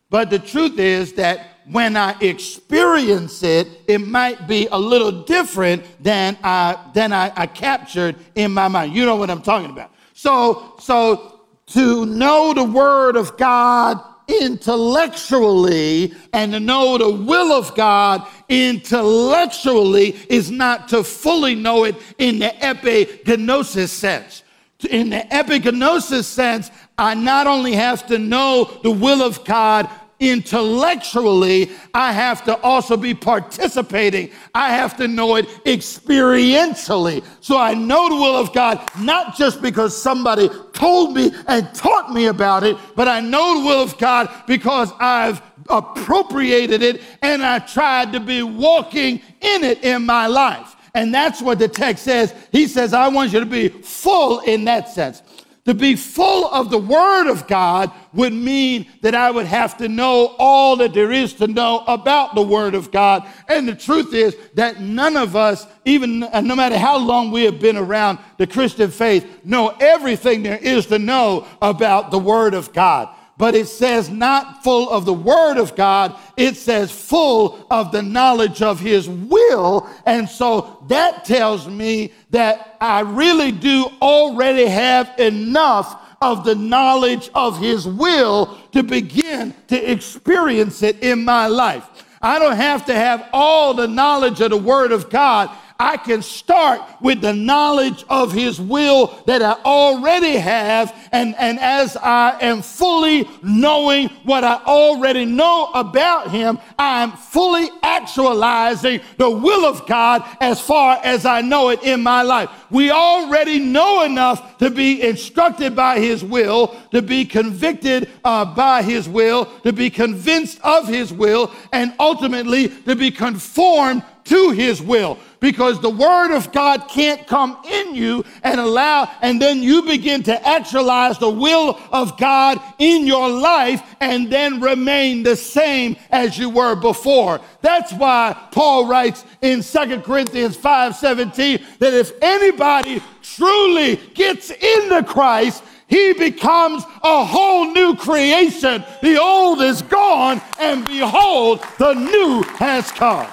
But 0.08 0.30
the 0.30 0.38
truth 0.38 0.78
is 0.78 1.14
that 1.14 1.48
when 1.70 1.96
I 1.96 2.16
experience 2.20 3.42
it, 3.42 3.68
it 3.88 3.98
might 3.98 4.46
be 4.46 4.68
a 4.70 4.78
little 4.78 5.24
different 5.24 5.82
than 6.02 6.36
I 6.42 6.78
than 6.94 7.12
I, 7.12 7.32
I 7.34 7.46
captured 7.46 8.16
in 8.34 8.52
my 8.52 8.68
mind. 8.68 8.94
You 8.94 9.06
know 9.06 9.16
what 9.16 9.30
I'm 9.30 9.42
talking 9.42 9.70
about. 9.70 9.90
So, 10.12 10.74
so 10.78 11.33
to 11.66 12.06
know 12.06 12.52
the 12.52 12.64
word 12.64 13.16
of 13.16 13.36
God 13.36 14.00
intellectually 14.26 16.14
and 16.32 16.52
to 16.52 16.60
know 16.60 16.98
the 16.98 17.10
will 17.10 17.52
of 17.52 17.74
God 17.74 18.26
intellectually 18.48 20.16
is 20.28 20.50
not 20.50 20.88
to 20.88 21.04
fully 21.04 21.54
know 21.54 21.84
it 21.84 21.96
in 22.18 22.38
the 22.38 22.48
epignosis 22.60 23.88
sense. 23.88 24.42
In 24.90 25.10
the 25.10 25.26
epignosis 25.30 26.24
sense, 26.24 26.70
I 26.98 27.14
not 27.14 27.46
only 27.46 27.72
have 27.72 28.06
to 28.08 28.18
know 28.18 28.78
the 28.82 28.90
will 28.90 29.22
of 29.22 29.44
God 29.44 29.88
intellectually, 30.20 31.70
I 31.92 32.12
have 32.12 32.44
to 32.44 32.56
also 32.60 32.96
be 32.96 33.14
participating. 33.14 34.30
I 34.54 34.70
have 34.70 34.96
to 34.98 35.08
know 35.08 35.36
it 35.36 35.46
experientially. 35.64 37.24
So 37.40 37.58
I 37.58 37.74
know 37.74 38.08
the 38.08 38.16
will 38.16 38.36
of 38.36 38.52
God, 38.52 38.88
not 38.98 39.36
just 39.36 39.60
because 39.60 40.00
somebody 40.00 40.48
told 40.72 41.14
me 41.14 41.32
and 41.46 41.72
taught 41.74 42.12
me 42.12 42.26
about 42.26 42.64
it, 42.64 42.76
but 42.94 43.08
I 43.08 43.20
know 43.20 43.60
the 43.60 43.66
will 43.66 43.82
of 43.82 43.98
God 43.98 44.28
because 44.46 44.92
I've 45.00 45.42
appropriated 45.68 46.82
it 46.82 47.02
and 47.22 47.42
I 47.42 47.58
tried 47.58 48.12
to 48.12 48.20
be 48.20 48.42
walking 48.42 49.20
in 49.40 49.64
it 49.64 49.82
in 49.82 50.04
my 50.04 50.26
life. 50.26 50.76
And 50.94 51.12
that's 51.12 51.42
what 51.42 51.58
the 51.58 51.68
text 51.68 52.04
says. 52.04 52.32
He 52.52 52.68
says, 52.68 52.94
I 52.94 53.08
want 53.08 53.32
you 53.32 53.40
to 53.40 53.46
be 53.46 53.68
full 53.68 54.40
in 54.40 54.64
that 54.66 54.88
sense. 54.88 55.22
To 55.64 55.72
be 55.72 55.96
full 55.96 56.46
of 56.48 56.68
the 56.68 56.78
Word 56.78 57.30
of 57.30 57.46
God 57.46 57.90
would 58.12 58.34
mean 58.34 58.86
that 59.00 59.14
I 59.14 59.30
would 59.30 59.46
have 59.46 59.78
to 59.78 59.88
know 59.88 60.34
all 60.38 60.76
that 60.76 60.92
there 60.92 61.10
is 61.10 61.32
to 61.34 61.46
know 61.46 61.82
about 61.86 62.34
the 62.34 62.42
Word 62.42 62.74
of 62.74 62.92
God. 62.92 63.26
And 63.48 63.66
the 63.66 63.74
truth 63.74 64.12
is 64.12 64.36
that 64.54 64.80
none 64.80 65.16
of 65.16 65.36
us, 65.36 65.66
even 65.86 66.22
uh, 66.22 66.42
no 66.42 66.54
matter 66.54 66.76
how 66.76 66.98
long 66.98 67.30
we 67.30 67.44
have 67.44 67.60
been 67.60 67.78
around 67.78 68.18
the 68.36 68.46
Christian 68.46 68.90
faith, 68.90 69.26
know 69.42 69.74
everything 69.80 70.42
there 70.42 70.58
is 70.58 70.84
to 70.86 70.98
know 70.98 71.46
about 71.62 72.10
the 72.10 72.18
Word 72.18 72.52
of 72.52 72.74
God 72.74 73.08
but 73.36 73.54
it 73.54 73.66
says 73.66 74.08
not 74.10 74.62
full 74.62 74.88
of 74.90 75.04
the 75.04 75.14
word 75.14 75.58
of 75.58 75.74
God, 75.74 76.16
it 76.36 76.56
says 76.56 76.92
full 76.92 77.66
of 77.70 77.90
the 77.90 78.02
knowledge 78.02 78.62
of 78.62 78.78
his 78.78 79.08
will. 79.08 79.88
And 80.06 80.28
so 80.28 80.84
that 80.88 81.24
tells 81.24 81.66
me 81.66 82.12
that 82.34 82.76
I 82.80 83.00
really 83.00 83.52
do 83.52 83.86
already 84.02 84.66
have 84.66 85.20
enough 85.20 86.02
of 86.20 86.44
the 86.44 86.56
knowledge 86.56 87.30
of 87.32 87.60
his 87.60 87.86
will 87.86 88.58
to 88.72 88.82
begin 88.82 89.54
to 89.68 89.90
experience 89.90 90.82
it 90.82 91.00
in 91.00 91.24
my 91.24 91.46
life. 91.46 91.86
I 92.20 92.40
don't 92.40 92.56
have 92.56 92.86
to 92.86 92.94
have 92.94 93.28
all 93.32 93.72
the 93.72 93.86
knowledge 93.86 94.40
of 94.40 94.50
the 94.50 94.56
word 94.56 94.90
of 94.90 95.10
God 95.10 95.48
I 95.78 95.96
can 95.96 96.22
start 96.22 96.80
with 97.00 97.20
the 97.20 97.32
knowledge 97.32 98.04
of 98.08 98.32
His 98.32 98.60
will 98.60 99.22
that 99.26 99.42
I 99.42 99.52
already 99.64 100.36
have. 100.36 100.94
And, 101.10 101.34
and 101.36 101.58
as 101.58 101.96
I 101.96 102.38
am 102.40 102.62
fully 102.62 103.28
knowing 103.42 104.08
what 104.22 104.44
I 104.44 104.62
already 104.64 105.24
know 105.24 105.70
about 105.74 106.30
Him, 106.30 106.60
I 106.78 107.02
am 107.02 107.12
fully 107.12 107.68
actualizing 107.82 109.00
the 109.18 109.30
will 109.30 109.66
of 109.66 109.86
God 109.86 110.24
as 110.40 110.60
far 110.60 111.00
as 111.02 111.26
I 111.26 111.40
know 111.40 111.70
it 111.70 111.82
in 111.82 112.02
my 112.02 112.22
life. 112.22 112.50
We 112.70 112.90
already 112.90 113.58
know 113.58 114.04
enough 114.04 114.58
to 114.58 114.70
be 114.70 115.02
instructed 115.02 115.74
by 115.74 115.98
His 115.98 116.22
will, 116.22 116.76
to 116.92 117.02
be 117.02 117.24
convicted 117.24 118.10
uh, 118.24 118.44
by 118.44 118.82
His 118.82 119.08
will, 119.08 119.46
to 119.62 119.72
be 119.72 119.90
convinced 119.90 120.60
of 120.62 120.86
His 120.86 121.12
will, 121.12 121.52
and 121.72 121.94
ultimately 121.98 122.68
to 122.68 122.94
be 122.94 123.10
conformed 123.10 124.04
to 124.24 124.50
his 124.50 124.80
will 124.80 125.18
because 125.40 125.78
the 125.80 125.90
word 125.90 126.34
of 126.34 126.50
God 126.52 126.88
can't 126.88 127.26
come 127.26 127.58
in 127.68 127.94
you 127.94 128.24
and 128.42 128.58
allow, 128.58 129.10
and 129.20 129.40
then 129.40 129.62
you 129.62 129.82
begin 129.82 130.22
to 130.22 130.48
actualize 130.48 131.18
the 131.18 131.28
will 131.28 131.78
of 131.92 132.16
God 132.16 132.58
in 132.78 133.06
your 133.06 133.28
life 133.28 133.82
and 134.00 134.32
then 134.32 134.60
remain 134.60 135.22
the 135.22 135.36
same 135.36 135.96
as 136.10 136.38
you 136.38 136.48
were 136.48 136.74
before. 136.74 137.42
That's 137.60 137.92
why 137.92 138.34
Paul 138.52 138.86
writes 138.86 139.24
in 139.42 139.62
Second 139.62 140.02
Corinthians 140.02 140.56
5 140.56 140.96
17 140.96 141.62
that 141.80 141.92
if 141.92 142.12
anybody 142.22 143.02
truly 143.22 143.96
gets 144.14 144.50
into 144.50 145.04
Christ, 145.04 145.62
he 145.88 146.14
becomes 146.14 146.84
a 147.02 147.24
whole 147.24 147.70
new 147.70 147.94
creation. 147.96 148.82
The 149.02 149.20
old 149.20 149.60
is 149.60 149.82
gone, 149.82 150.40
and 150.58 150.86
behold, 150.86 151.62
the 151.78 151.92
new 151.92 152.42
has 152.56 152.90
come. 152.90 153.28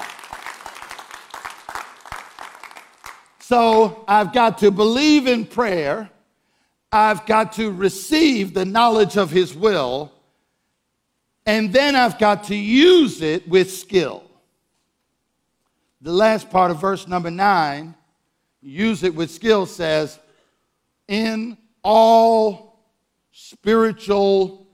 So 3.51 4.05
I've 4.07 4.31
got 4.31 4.59
to 4.59 4.71
believe 4.71 5.27
in 5.27 5.45
prayer. 5.45 6.09
I've 6.89 7.25
got 7.25 7.51
to 7.55 7.69
receive 7.69 8.53
the 8.53 8.63
knowledge 8.63 9.17
of 9.17 9.29
His 9.29 9.53
will. 9.53 10.09
And 11.45 11.73
then 11.73 11.97
I've 11.97 12.17
got 12.17 12.45
to 12.45 12.55
use 12.55 13.21
it 13.21 13.45
with 13.49 13.69
skill. 13.69 14.23
The 15.99 16.13
last 16.13 16.49
part 16.49 16.71
of 16.71 16.79
verse 16.79 17.09
number 17.09 17.29
nine, 17.29 17.93
use 18.61 19.03
it 19.03 19.13
with 19.13 19.29
skill, 19.29 19.65
says, 19.65 20.17
in 21.09 21.57
all 21.83 22.79
spiritual 23.33 24.65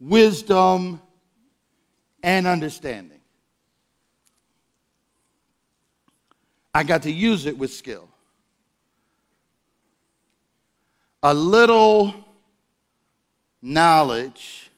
wisdom 0.00 1.00
and 2.24 2.48
understanding. 2.48 3.17
I 6.74 6.84
got 6.84 7.02
to 7.02 7.10
use 7.10 7.46
it 7.46 7.56
with 7.56 7.72
skill. 7.72 8.08
A 11.22 11.34
little 11.34 12.14
knowledge 13.60 14.70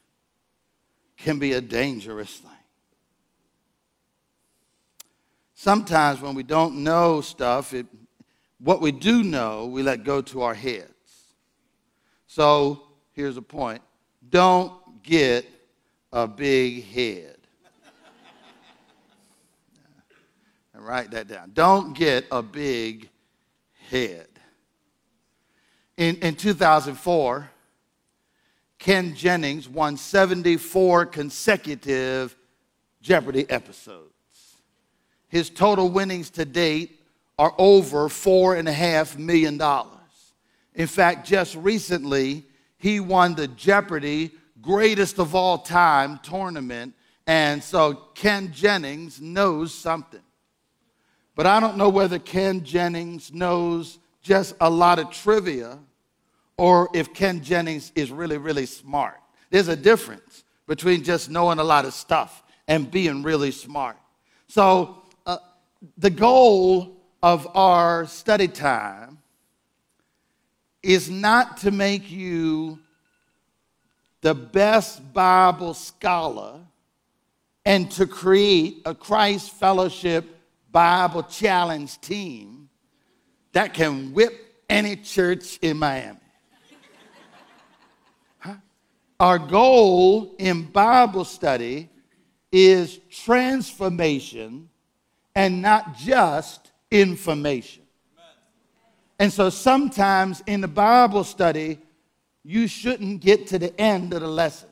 can 1.17 1.37
be 1.37 1.53
a 1.53 1.61
dangerous 1.61 2.37
thing. 2.37 2.49
Sometimes 5.53 6.21
when 6.21 6.33
we 6.33 6.41
don't 6.41 6.83
know 6.83 7.21
stuff, 7.21 7.75
it, 7.75 7.85
what 8.57 8.81
we 8.81 8.91
do 8.91 9.23
know, 9.23 9.67
we 9.67 9.83
let 9.83 10.03
go 10.03 10.21
to 10.23 10.41
our 10.41 10.55
heads. 10.55 10.87
So 12.25 12.81
here's 13.11 13.37
a 13.37 13.41
point 13.41 13.81
don't 14.27 15.03
get 15.03 15.45
a 16.11 16.27
big 16.27 16.85
head. 16.85 17.37
Write 20.81 21.11
that 21.11 21.27
down. 21.27 21.51
Don't 21.53 21.93
get 21.93 22.25
a 22.31 22.41
big 22.41 23.09
head. 23.89 24.27
In, 25.97 26.15
in 26.17 26.35
2004, 26.35 27.49
Ken 28.79 29.13
Jennings 29.13 29.69
won 29.69 29.97
74 29.97 31.05
consecutive 31.05 32.35
Jeopardy 33.01 33.47
episodes. 33.49 34.11
His 35.27 35.49
total 35.49 35.89
winnings 35.89 36.29
to 36.31 36.45
date 36.45 36.99
are 37.37 37.53
over 37.57 38.09
$4.5 38.09 39.17
million. 39.17 39.61
In 40.73 40.87
fact, 40.87 41.27
just 41.27 41.55
recently, 41.55 42.45
he 42.77 42.99
won 42.99 43.35
the 43.35 43.47
Jeopardy 43.47 44.31
greatest 44.61 45.19
of 45.19 45.35
all 45.35 45.57
time 45.57 46.19
tournament. 46.23 46.93
And 47.27 47.63
so 47.63 47.93
Ken 48.15 48.51
Jennings 48.51 49.21
knows 49.21 49.73
something. 49.73 50.21
But 51.35 51.45
I 51.45 51.59
don't 51.59 51.77
know 51.77 51.89
whether 51.89 52.19
Ken 52.19 52.63
Jennings 52.63 53.33
knows 53.33 53.99
just 54.21 54.55
a 54.59 54.69
lot 54.69 54.99
of 54.99 55.09
trivia 55.09 55.79
or 56.57 56.89
if 56.93 57.13
Ken 57.13 57.41
Jennings 57.41 57.91
is 57.95 58.11
really, 58.11 58.37
really 58.37 58.65
smart. 58.65 59.19
There's 59.49 59.67
a 59.67 59.75
difference 59.75 60.43
between 60.67 61.03
just 61.03 61.29
knowing 61.29 61.59
a 61.59 61.63
lot 61.63 61.85
of 61.85 61.93
stuff 61.93 62.43
and 62.67 62.89
being 62.89 63.23
really 63.23 63.51
smart. 63.51 63.97
So, 64.47 65.01
uh, 65.25 65.37
the 65.97 66.09
goal 66.09 66.97
of 67.23 67.47
our 67.55 68.05
study 68.05 68.47
time 68.47 69.17
is 70.83 71.09
not 71.09 71.57
to 71.57 71.71
make 71.71 72.09
you 72.09 72.79
the 74.21 74.33
best 74.33 75.13
Bible 75.13 75.73
scholar 75.73 76.59
and 77.65 77.89
to 77.91 78.05
create 78.05 78.81
a 78.85 78.93
Christ 78.95 79.51
fellowship 79.51 80.40
Bible 80.71 81.23
Challenge 81.23 81.99
team 82.01 82.69
that 83.53 83.73
can 83.73 84.13
whip 84.13 84.33
any 84.69 84.95
church 84.95 85.57
in 85.61 85.77
Miami. 85.77 86.19
Huh? 88.39 88.55
Our 89.19 89.39
goal 89.39 90.35
in 90.39 90.63
Bible 90.63 91.25
study 91.25 91.89
is 92.51 92.99
transformation 93.09 94.69
and 95.35 95.61
not 95.61 95.97
just 95.97 96.71
information. 96.89 97.83
And 99.19 99.31
so 99.31 99.49
sometimes 99.49 100.41
in 100.47 100.61
the 100.61 100.67
Bible 100.67 101.23
study, 101.23 101.79
you 102.43 102.67
shouldn't 102.67 103.21
get 103.21 103.47
to 103.47 103.59
the 103.59 103.79
end 103.79 104.13
of 104.13 104.21
the 104.21 104.27
lesson. 104.27 104.69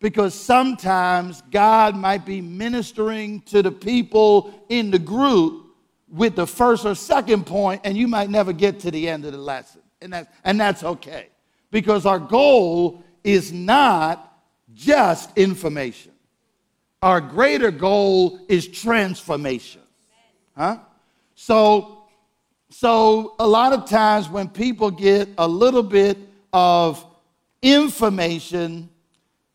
Because 0.00 0.32
sometimes 0.34 1.42
God 1.50 1.96
might 1.96 2.24
be 2.24 2.40
ministering 2.40 3.40
to 3.42 3.62
the 3.62 3.72
people 3.72 4.64
in 4.68 4.90
the 4.90 4.98
group 4.98 5.66
with 6.08 6.36
the 6.36 6.46
first 6.46 6.86
or 6.86 6.94
second 6.94 7.46
point, 7.46 7.80
and 7.84 7.96
you 7.96 8.08
might 8.08 8.30
never 8.30 8.52
get 8.52 8.80
to 8.80 8.90
the 8.90 9.08
end 9.08 9.24
of 9.24 9.32
the 9.32 9.38
lesson. 9.38 9.82
And 10.00 10.12
that's, 10.12 10.28
and 10.44 10.60
that's 10.60 10.84
okay, 10.84 11.28
because 11.70 12.06
our 12.06 12.20
goal 12.20 13.02
is 13.24 13.52
not 13.52 14.40
just 14.74 15.36
information. 15.36 16.12
Our 17.02 17.20
greater 17.20 17.70
goal 17.70 18.40
is 18.48 18.66
transformation. 18.66 19.82
Huh? 20.56 20.78
So, 21.34 22.04
so 22.70 23.34
a 23.38 23.46
lot 23.46 23.72
of 23.72 23.88
times 23.88 24.28
when 24.28 24.48
people 24.48 24.90
get 24.90 25.28
a 25.38 25.46
little 25.46 25.82
bit 25.82 26.18
of 26.52 27.04
information, 27.62 28.88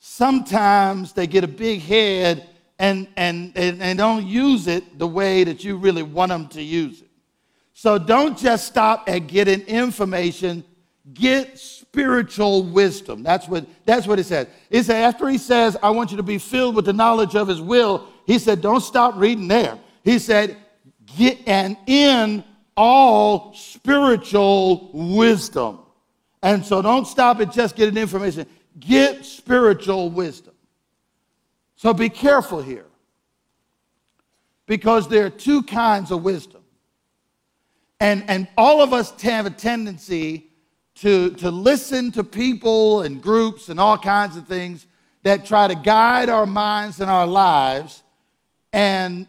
sometimes 0.06 1.14
they 1.14 1.26
get 1.26 1.46
a 1.46 1.48
big 1.48 1.80
head 1.80 2.46
and, 2.78 3.08
and, 3.16 3.54
and, 3.56 3.82
and 3.82 3.98
don't 3.98 4.26
use 4.26 4.68
it 4.68 5.00
the 5.00 5.08
way 5.08 5.46
that 5.46 5.64
you 5.64 5.78
really 5.78 6.04
want 6.04 6.28
them 6.28 6.46
to 6.50 6.62
use 6.62 7.02
it. 7.02 7.08
So 7.72 7.98
don't 7.98 8.38
just 8.38 8.68
stop 8.68 9.06
at 9.08 9.28
getting 9.28 9.62
information, 9.62 10.66
get 11.14 11.58
spiritual 11.58 12.64
wisdom. 12.64 13.24
That's 13.24 13.48
what, 13.48 13.66
that's 13.86 14.06
what 14.06 14.20
it 14.20 14.26
says. 14.26 14.48
It 14.70 14.84
said, 14.84 15.06
after 15.06 15.30
he 15.30 15.38
says, 15.38 15.78
I 15.82 15.90
want 15.92 16.12
you 16.12 16.18
to 16.18 16.24
be 16.24 16.38
filled 16.38 16.76
with 16.76 16.84
the 16.84 16.94
knowledge 16.94 17.38
of 17.38 17.48
his 17.48 17.62
will, 17.62 18.10
he 18.28 18.40
said, 18.40 18.62
don't 18.62 18.82
stop 18.82 19.16
reading 19.16 19.48
there. 19.48 19.80
He 20.04 20.20
said, 20.20 20.58
get 21.16 21.48
and 21.48 21.78
in 21.88 22.44
all 22.76 23.54
spiritual 23.54 24.92
wisdom. 24.94 25.80
And 26.42 26.66
so 26.66 26.82
don't 26.82 27.08
stop 27.08 27.40
at 27.40 27.54
just 27.54 27.78
getting 27.78 27.96
information. 27.96 28.46
Get 28.80 29.26
spiritual 29.26 30.10
wisdom. 30.10 30.54
So 31.76 31.94
be 31.94 32.10
careful 32.10 32.62
here. 32.62 32.86
Because 34.66 35.08
there 35.08 35.26
are 35.26 35.30
two 35.30 35.64
kinds 35.64 36.12
of 36.12 36.24
wisdom. 36.24 36.62
And, 38.00 38.24
and 38.30 38.48
all 38.58 38.82
of 38.82 38.94
us 38.94 39.20
have 39.22 39.46
a 39.46 39.50
tendency 39.50 40.48
to, 40.96 41.32
to 41.32 41.52
listen 41.52 42.12
to 42.14 42.24
people 42.24 43.02
and 43.02 43.22
groups 43.22 43.70
and 43.70 43.80
all 43.80 43.98
kinds 43.98 44.38
of 44.38 44.48
things 44.48 44.86
that 45.24 45.46
try 45.46 45.68
to 45.68 45.76
guide 45.76 46.30
our 46.30 46.46
minds 46.46 47.00
and 47.00 47.10
our 47.10 47.28
lives. 47.28 48.04
And, 48.72 49.28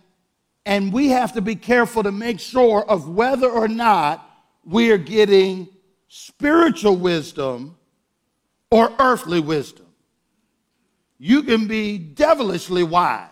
and 0.67 0.93
we 0.93 1.09
have 1.09 1.33
to 1.35 1.41
be 1.41 1.55
careful 1.55 2.03
to 2.03 2.13
make 2.13 2.41
sure 2.41 2.85
of 2.89 3.09
whether 3.09 3.49
or 3.49 3.69
not 3.69 4.29
we 4.65 4.91
are 4.91 4.99
getting 4.99 5.69
spiritual 6.09 6.97
wisdom 6.97 7.77
or 8.75 8.93
earthly 8.99 9.39
wisdom. 9.39 9.87
You 11.17 11.45
can 11.45 11.69
be 11.69 11.97
devilishly 11.97 12.83
wise, 12.83 13.29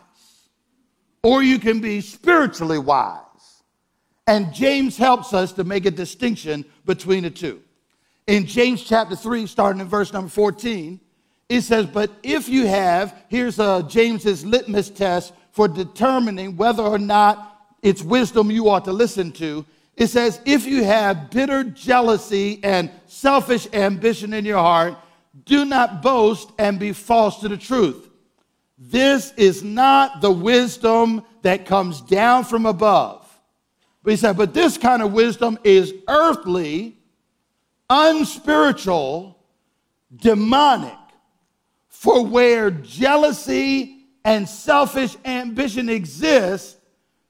or 1.25 1.43
you 1.43 1.59
can 1.59 1.81
be 1.81 2.01
spiritually 2.01 2.79
wise. 2.79 3.65
And 4.29 4.55
James 4.55 4.97
helps 4.97 5.35
us 5.35 5.53
to 5.55 5.65
make 5.65 5.85
a 5.85 5.91
distinction 5.91 6.65
between 6.85 7.25
the 7.25 7.31
two. 7.31 7.61
In 8.29 8.47
James 8.47 8.85
chapter 8.85 9.17
3, 9.17 9.49
starting 9.49 9.81
in 9.81 9.89
verse 9.89 10.13
number 10.13 10.31
14, 10.31 11.01
it 11.49 11.63
says, 11.63 11.87
But 11.87 12.13
if 12.23 12.49
you 12.49 12.69
have, 12.69 13.13
here's 13.27 13.59
uh, 13.59 13.83
James's 13.83 14.47
litmus 14.47 14.91
test 14.91 15.33
for 15.51 15.67
determining 15.67 16.57
whether 16.57 16.85
or 16.85 17.01
not 17.01 17.67
it's 17.83 18.05
wisdom 18.05 18.49
you 18.53 18.69
ought 18.69 18.85
to 18.85 18.93
listen 18.93 19.33
to. 19.33 19.67
It 19.97 20.07
says, 20.07 20.41
If 20.45 20.67
you 20.67 20.85
have 20.85 21.33
bitter 21.33 21.65
jealousy 21.65 22.61
and 22.63 22.93
selfish 23.09 23.67
ambition 23.73 24.35
in 24.35 24.45
your 24.45 24.59
heart, 24.59 24.97
do 25.45 25.65
not 25.65 26.03
boast 26.03 26.51
and 26.59 26.79
be 26.79 26.93
false 26.93 27.41
to 27.41 27.49
the 27.49 27.57
truth. 27.57 28.09
This 28.79 29.33
is 29.37 29.63
not 29.63 30.21
the 30.21 30.31
wisdom 30.31 31.25
that 31.43 31.67
comes 31.67 32.01
down 32.01 32.45
from 32.45 32.67
above. 32.67 33.19
But 34.03 34.11
he 34.13 34.17
said, 34.17 34.37
But 34.37 34.55
this 34.55 34.77
kind 34.77 35.03
of 35.03 35.13
wisdom 35.13 35.59
is 35.65 35.95
earthly 36.09 36.97
unspiritual, 37.89 39.39
demonic. 40.15 40.99
For 41.89 42.25
where 42.25 42.71
jealousy 42.71 44.07
and 44.25 44.49
selfish 44.49 45.17
ambition 45.25 45.89
exist, 45.89 46.79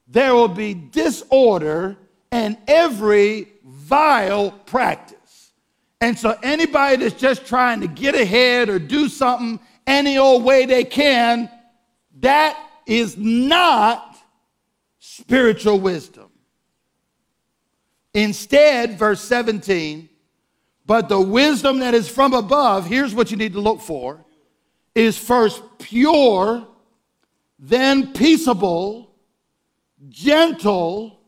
there 0.06 0.34
will 0.34 0.48
be 0.48 0.72
disorder 0.72 1.98
and 2.30 2.56
every 2.66 3.48
vile 3.64 4.50
practice. 4.50 5.18
And 6.02 6.18
so, 6.18 6.36
anybody 6.42 6.96
that's 6.96 7.14
just 7.14 7.46
trying 7.46 7.80
to 7.80 7.86
get 7.86 8.16
ahead 8.16 8.68
or 8.68 8.80
do 8.80 9.08
something 9.08 9.60
any 9.86 10.18
old 10.18 10.42
way 10.42 10.66
they 10.66 10.82
can, 10.82 11.48
that 12.18 12.58
is 12.86 13.16
not 13.16 14.16
spiritual 14.98 15.78
wisdom. 15.78 16.28
Instead, 18.14 18.98
verse 18.98 19.20
17, 19.20 20.08
but 20.86 21.08
the 21.08 21.20
wisdom 21.20 21.78
that 21.78 21.94
is 21.94 22.08
from 22.08 22.34
above, 22.34 22.84
here's 22.84 23.14
what 23.14 23.30
you 23.30 23.36
need 23.36 23.52
to 23.52 23.60
look 23.60 23.80
for, 23.80 24.24
is 24.96 25.16
first 25.16 25.62
pure, 25.78 26.66
then 27.60 28.12
peaceable, 28.12 29.14
gentle, 30.08 31.20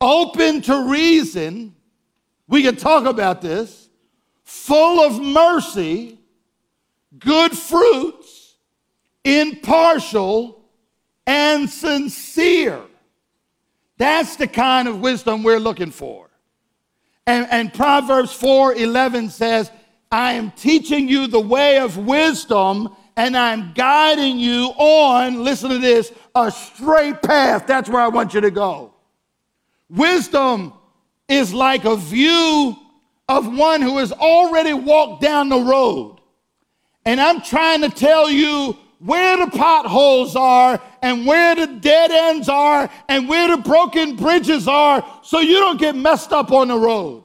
open 0.00 0.62
to 0.62 0.88
reason. 0.88 1.74
We 2.46 2.62
can 2.62 2.76
talk 2.76 3.04
about 3.04 3.42
this. 3.42 3.87
Full 4.48 5.00
of 5.04 5.20
mercy, 5.20 6.18
good 7.18 7.52
fruits, 7.52 8.56
impartial, 9.22 10.64
and 11.26 11.68
sincere. 11.68 12.80
That's 13.98 14.36
the 14.36 14.46
kind 14.46 14.88
of 14.88 15.00
wisdom 15.00 15.42
we're 15.42 15.58
looking 15.58 15.90
for. 15.90 16.30
And, 17.26 17.46
and 17.50 17.74
Proverbs 17.74 18.32
4 18.32 18.76
11 18.76 19.28
says, 19.28 19.70
I 20.10 20.32
am 20.32 20.50
teaching 20.52 21.10
you 21.10 21.26
the 21.26 21.38
way 21.38 21.78
of 21.78 21.98
wisdom 21.98 22.96
and 23.18 23.36
I'm 23.36 23.74
guiding 23.74 24.38
you 24.38 24.72
on, 24.78 25.44
listen 25.44 25.68
to 25.68 25.78
this, 25.78 26.10
a 26.34 26.50
straight 26.50 27.20
path. 27.20 27.66
That's 27.66 27.90
where 27.90 28.00
I 28.00 28.08
want 28.08 28.32
you 28.32 28.40
to 28.40 28.50
go. 28.50 28.94
Wisdom 29.90 30.72
is 31.28 31.52
like 31.52 31.84
a 31.84 31.96
view 31.96 32.78
of 33.28 33.54
one 33.56 33.82
who 33.82 33.98
has 33.98 34.12
already 34.12 34.72
walked 34.72 35.20
down 35.20 35.48
the 35.48 35.60
road. 35.60 36.18
And 37.04 37.20
I'm 37.20 37.42
trying 37.42 37.82
to 37.82 37.90
tell 37.90 38.30
you 38.30 38.76
where 38.98 39.36
the 39.36 39.50
potholes 39.50 40.34
are 40.34 40.80
and 41.02 41.26
where 41.26 41.54
the 41.54 41.66
dead 41.66 42.10
ends 42.10 42.48
are 42.48 42.90
and 43.08 43.28
where 43.28 43.54
the 43.54 43.62
broken 43.62 44.16
bridges 44.16 44.66
are 44.66 45.04
so 45.22 45.40
you 45.40 45.54
don't 45.54 45.78
get 45.78 45.94
messed 45.94 46.32
up 46.32 46.50
on 46.50 46.68
the 46.68 46.78
road. 46.78 47.24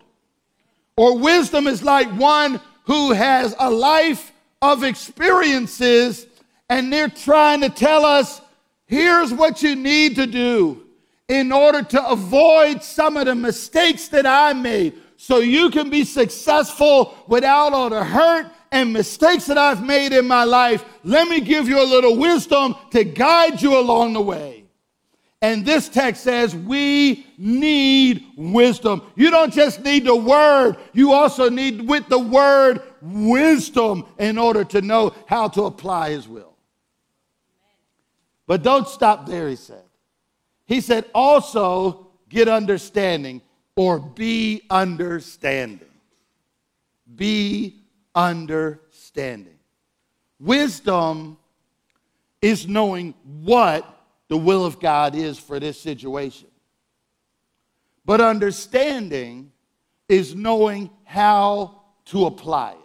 Or 0.95 1.17
wisdom 1.17 1.67
is 1.67 1.83
like 1.83 2.07
one 2.19 2.61
who 2.85 3.11
has 3.13 3.55
a 3.57 3.71
life 3.71 4.31
of 4.61 4.83
experiences 4.83 6.27
and 6.69 6.91
they're 6.91 7.09
trying 7.09 7.61
to 7.61 7.69
tell 7.69 8.05
us 8.05 8.41
here's 8.85 9.33
what 9.33 9.63
you 9.63 9.75
need 9.75 10.15
to 10.15 10.27
do 10.27 10.83
in 11.27 11.51
order 11.51 11.81
to 11.81 12.07
avoid 12.09 12.83
some 12.83 13.17
of 13.17 13.25
the 13.25 13.35
mistakes 13.35 14.09
that 14.09 14.25
I 14.25 14.53
made 14.53 14.93
so 15.23 15.37
you 15.37 15.69
can 15.69 15.89
be 15.89 16.03
successful 16.03 17.17
without 17.29 17.71
all 17.71 17.89
the 17.89 18.03
hurt 18.03 18.45
and 18.73 18.91
mistakes 18.91 19.45
that 19.45 19.57
I've 19.57 19.81
made 19.81 20.11
in 20.11 20.27
my 20.27 20.43
life, 20.43 20.83
let 21.05 21.29
me 21.29 21.39
give 21.39 21.69
you 21.69 21.81
a 21.81 21.87
little 21.87 22.17
wisdom 22.17 22.75
to 22.91 23.05
guide 23.05 23.61
you 23.61 23.79
along 23.79 24.11
the 24.11 24.21
way. 24.21 24.65
And 25.41 25.65
this 25.65 25.87
text 25.87 26.25
says 26.25 26.53
we 26.53 27.25
need 27.37 28.25
wisdom. 28.35 29.01
You 29.15 29.29
don't 29.29 29.53
just 29.53 29.81
need 29.81 30.03
the 30.03 30.13
word, 30.13 30.75
you 30.91 31.13
also 31.13 31.49
need 31.49 31.87
with 31.87 32.09
the 32.09 32.19
word 32.19 32.81
wisdom 33.01 34.05
in 34.19 34.37
order 34.37 34.65
to 34.65 34.81
know 34.81 35.15
how 35.25 35.47
to 35.47 35.63
apply 35.63 36.09
his 36.09 36.27
will. 36.27 36.57
But 38.45 38.61
don't 38.61 38.89
stop 38.89 39.25
there, 39.25 39.47
he 39.47 39.55
said. 39.55 39.85
He 40.65 40.81
said, 40.81 41.05
also 41.15 42.11
get 42.27 42.49
understanding 42.49 43.41
or 43.75 43.99
be 43.99 44.63
understanding. 44.69 45.87
Be 47.15 47.81
understanding. 48.15 49.57
Wisdom 50.39 51.37
is 52.41 52.67
knowing 52.67 53.13
what 53.23 53.85
the 54.27 54.37
will 54.37 54.65
of 54.65 54.79
God 54.79 55.15
is 55.15 55.37
for 55.37 55.59
this 55.59 55.79
situation. 55.79 56.47
But 58.05 58.19
understanding 58.19 59.51
is 60.09 60.35
knowing 60.35 60.89
how 61.05 61.83
to 62.05 62.25
apply 62.25 62.71
it. 62.71 62.77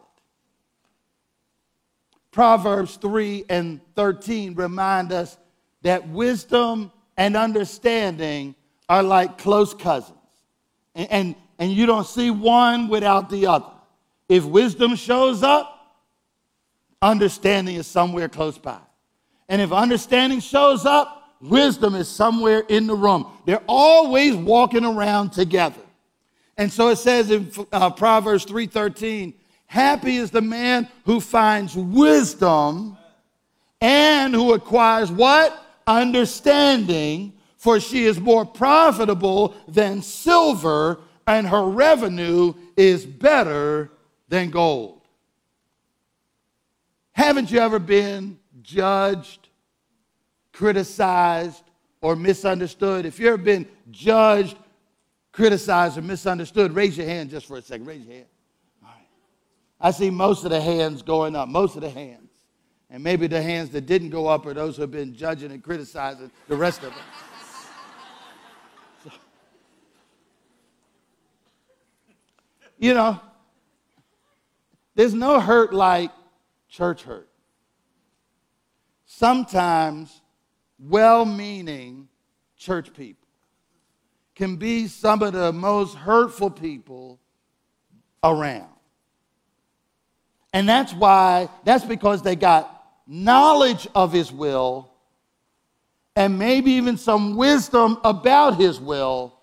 Proverbs 2.30 2.96
3 2.96 3.46
and 3.48 3.80
13 3.96 4.54
remind 4.54 5.10
us 5.10 5.36
that 5.82 6.08
wisdom 6.08 6.92
and 7.16 7.36
understanding 7.36 8.54
are 8.88 9.02
like 9.02 9.38
close 9.38 9.74
cousins. 9.74 10.17
And, 10.98 11.10
and, 11.10 11.34
and 11.58 11.72
you 11.72 11.86
don't 11.86 12.06
see 12.06 12.30
one 12.30 12.88
without 12.88 13.30
the 13.30 13.46
other. 13.46 13.70
If 14.28 14.44
wisdom 14.44 14.96
shows 14.96 15.42
up, 15.42 15.96
understanding 17.00 17.76
is 17.76 17.86
somewhere 17.86 18.28
close 18.28 18.58
by. 18.58 18.78
And 19.48 19.62
if 19.62 19.72
understanding 19.72 20.40
shows 20.40 20.84
up, 20.84 21.36
wisdom 21.40 21.94
is 21.94 22.08
somewhere 22.08 22.64
in 22.68 22.86
the 22.88 22.94
room. 22.94 23.26
They're 23.46 23.62
always 23.66 24.34
walking 24.34 24.84
around 24.84 25.30
together. 25.30 25.80
And 26.58 26.70
so 26.70 26.88
it 26.88 26.96
says 26.96 27.30
in 27.30 27.50
uh, 27.72 27.90
Proverbs 27.90 28.44
3:13, 28.44 29.32
happy 29.66 30.16
is 30.16 30.32
the 30.32 30.42
man 30.42 30.88
who 31.04 31.20
finds 31.20 31.76
wisdom 31.76 32.98
and 33.80 34.34
who 34.34 34.52
acquires 34.52 35.12
what? 35.12 35.64
Understanding, 35.86 37.32
for 37.58 37.80
she 37.80 38.04
is 38.04 38.18
more 38.18 38.46
profitable 38.46 39.54
than 39.66 40.00
silver 40.00 41.00
and 41.26 41.46
her 41.46 41.64
revenue 41.64 42.54
is 42.76 43.04
better 43.04 43.90
than 44.28 44.48
gold. 44.48 45.02
Haven't 47.12 47.50
you 47.50 47.58
ever 47.58 47.78
been 47.78 48.38
judged, 48.62 49.48
criticized, 50.52 51.64
or 52.00 52.16
misunderstood? 52.16 53.04
If 53.04 53.18
you've 53.18 53.28
ever 53.28 53.36
been 53.36 53.66
judged, 53.90 54.56
criticized, 55.32 55.98
or 55.98 56.02
misunderstood, 56.02 56.72
raise 56.72 56.96
your 56.96 57.06
hand 57.06 57.28
just 57.28 57.46
for 57.46 57.58
a 57.58 57.62
second. 57.62 57.86
Raise 57.86 58.04
your 58.04 58.14
hand. 58.14 58.26
All 58.82 58.90
right. 58.90 59.06
I 59.80 59.90
see 59.90 60.10
most 60.10 60.44
of 60.44 60.50
the 60.50 60.60
hands 60.60 61.02
going 61.02 61.34
up, 61.34 61.48
most 61.48 61.74
of 61.74 61.82
the 61.82 61.90
hands. 61.90 62.30
And 62.88 63.02
maybe 63.02 63.26
the 63.26 63.42
hands 63.42 63.68
that 63.70 63.84
didn't 63.84 64.10
go 64.10 64.28
up 64.28 64.46
are 64.46 64.54
those 64.54 64.76
who 64.76 64.82
have 64.82 64.92
been 64.92 65.14
judging 65.14 65.52
and 65.52 65.62
criticizing 65.62 66.30
the 66.46 66.56
rest 66.56 66.84
of 66.84 66.94
them. 66.94 67.04
You 72.78 72.94
know, 72.94 73.20
there's 74.94 75.14
no 75.14 75.40
hurt 75.40 75.72
like 75.72 76.10
church 76.68 77.02
hurt. 77.02 77.28
Sometimes 79.04 80.20
well 80.78 81.24
meaning 81.24 82.08
church 82.56 82.92
people 82.94 83.28
can 84.34 84.56
be 84.56 84.86
some 84.86 85.22
of 85.22 85.32
the 85.32 85.52
most 85.52 85.96
hurtful 85.96 86.50
people 86.50 87.18
around. 88.22 88.68
And 90.52 90.68
that's 90.68 90.92
why, 90.92 91.48
that's 91.64 91.84
because 91.84 92.22
they 92.22 92.36
got 92.36 92.84
knowledge 93.06 93.88
of 93.94 94.12
His 94.12 94.32
will 94.32 94.90
and 96.14 96.38
maybe 96.38 96.72
even 96.72 96.96
some 96.96 97.36
wisdom 97.36 97.98
about 98.04 98.56
His 98.56 98.80
will, 98.80 99.34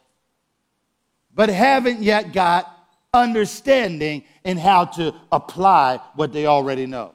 but 1.34 1.50
haven't 1.50 2.02
yet 2.02 2.34
got 2.34 2.75
understanding 3.16 4.24
in 4.44 4.58
how 4.58 4.86
to 4.86 5.16
apply 5.32 6.00
what 6.16 6.34
they 6.34 6.46
already 6.46 6.86
know. 6.86 7.14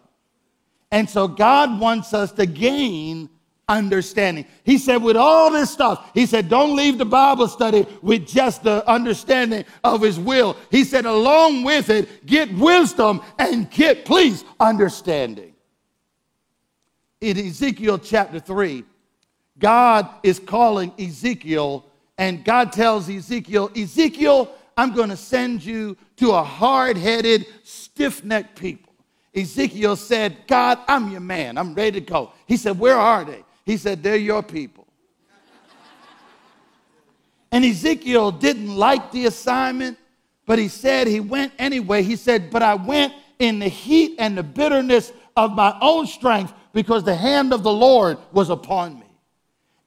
And 0.91 1.09
so 1.09 1.29
God 1.29 1.79
wants 1.79 2.13
us 2.15 2.33
to 2.33 2.47
gain 2.47 3.31
understanding. 3.69 4.45
He 4.65 4.77
said, 4.77 4.97
with 4.97 5.17
all 5.17 5.51
this 5.51 5.71
stuff, 5.71 6.11
he 6.13 6.27
said, 6.27 6.49
don't 6.49 6.75
leave 6.75 6.99
the 6.99 7.05
Bible 7.05 7.47
study 7.47 7.87
with 8.03 8.27
just 8.27 8.65
the 8.65 8.87
understanding 8.91 9.65
of 9.85 10.03
his 10.03 10.19
will. 10.19 10.57
He 10.71 10.83
said, 10.83 11.07
along 11.07 11.63
with 11.63 11.89
it, 11.89 12.27
get 12.27 12.53
wisdom 12.53 13.23
and 13.39 13.71
get, 13.71 14.05
please, 14.05 14.45
understanding. 14.59 15.55
In 17.21 17.39
Ezekiel 17.39 17.99
chapter 17.99 18.41
3, 18.41 18.83
God 19.59 20.09
is 20.25 20.41
calling 20.41 20.93
Ezekiel, 20.99 21.85
and 22.19 22.45
God 22.45 22.73
tells 22.73 23.09
Ezekiel, 23.09 23.71
Ezekiel, 23.77 24.53
I'm 24.81 24.95
going 24.95 25.11
to 25.11 25.17
send 25.17 25.63
you 25.63 25.95
to 26.17 26.31
a 26.31 26.43
hard 26.43 26.97
headed, 26.97 27.47
stiff 27.65 28.25
necked 28.25 28.59
people. 28.59 28.95
Ezekiel 29.35 29.95
said, 29.95 30.39
God, 30.47 30.79
I'm 30.89 31.11
your 31.11 31.21
man. 31.21 31.59
I'm 31.59 31.75
ready 31.75 32.01
to 32.01 32.07
go. 32.07 32.33
He 32.47 32.57
said, 32.57 32.79
Where 32.79 32.97
are 32.97 33.23
they? 33.23 33.45
He 33.67 33.77
said, 33.77 34.03
They're 34.03 34.17
your 34.17 34.43
people. 34.43 34.87
and 37.53 37.63
Ezekiel 37.63 38.33
didn't 38.33 38.75
like 38.75 39.13
the 39.13 39.27
assignment, 39.27 39.99
but 40.47 40.59
he 40.59 40.69
said 40.69 41.07
he 41.07 41.21
went 41.21 41.53
anyway. 41.59 42.03
He 42.03 42.17
said, 42.17 42.51
But 42.51 42.63
I 42.63 42.75
went 42.75 43.13
in 43.39 43.59
the 43.59 43.69
heat 43.69 44.17
and 44.19 44.35
the 44.37 44.43
bitterness 44.43 45.13
of 45.37 45.53
my 45.53 45.77
own 45.83 46.07
strength 46.07 46.55
because 46.73 47.05
the 47.05 47.15
hand 47.15 47.53
of 47.53 47.63
the 47.63 47.73
Lord 47.73 48.17
was 48.33 48.49
upon 48.49 48.99
me. 48.99 49.10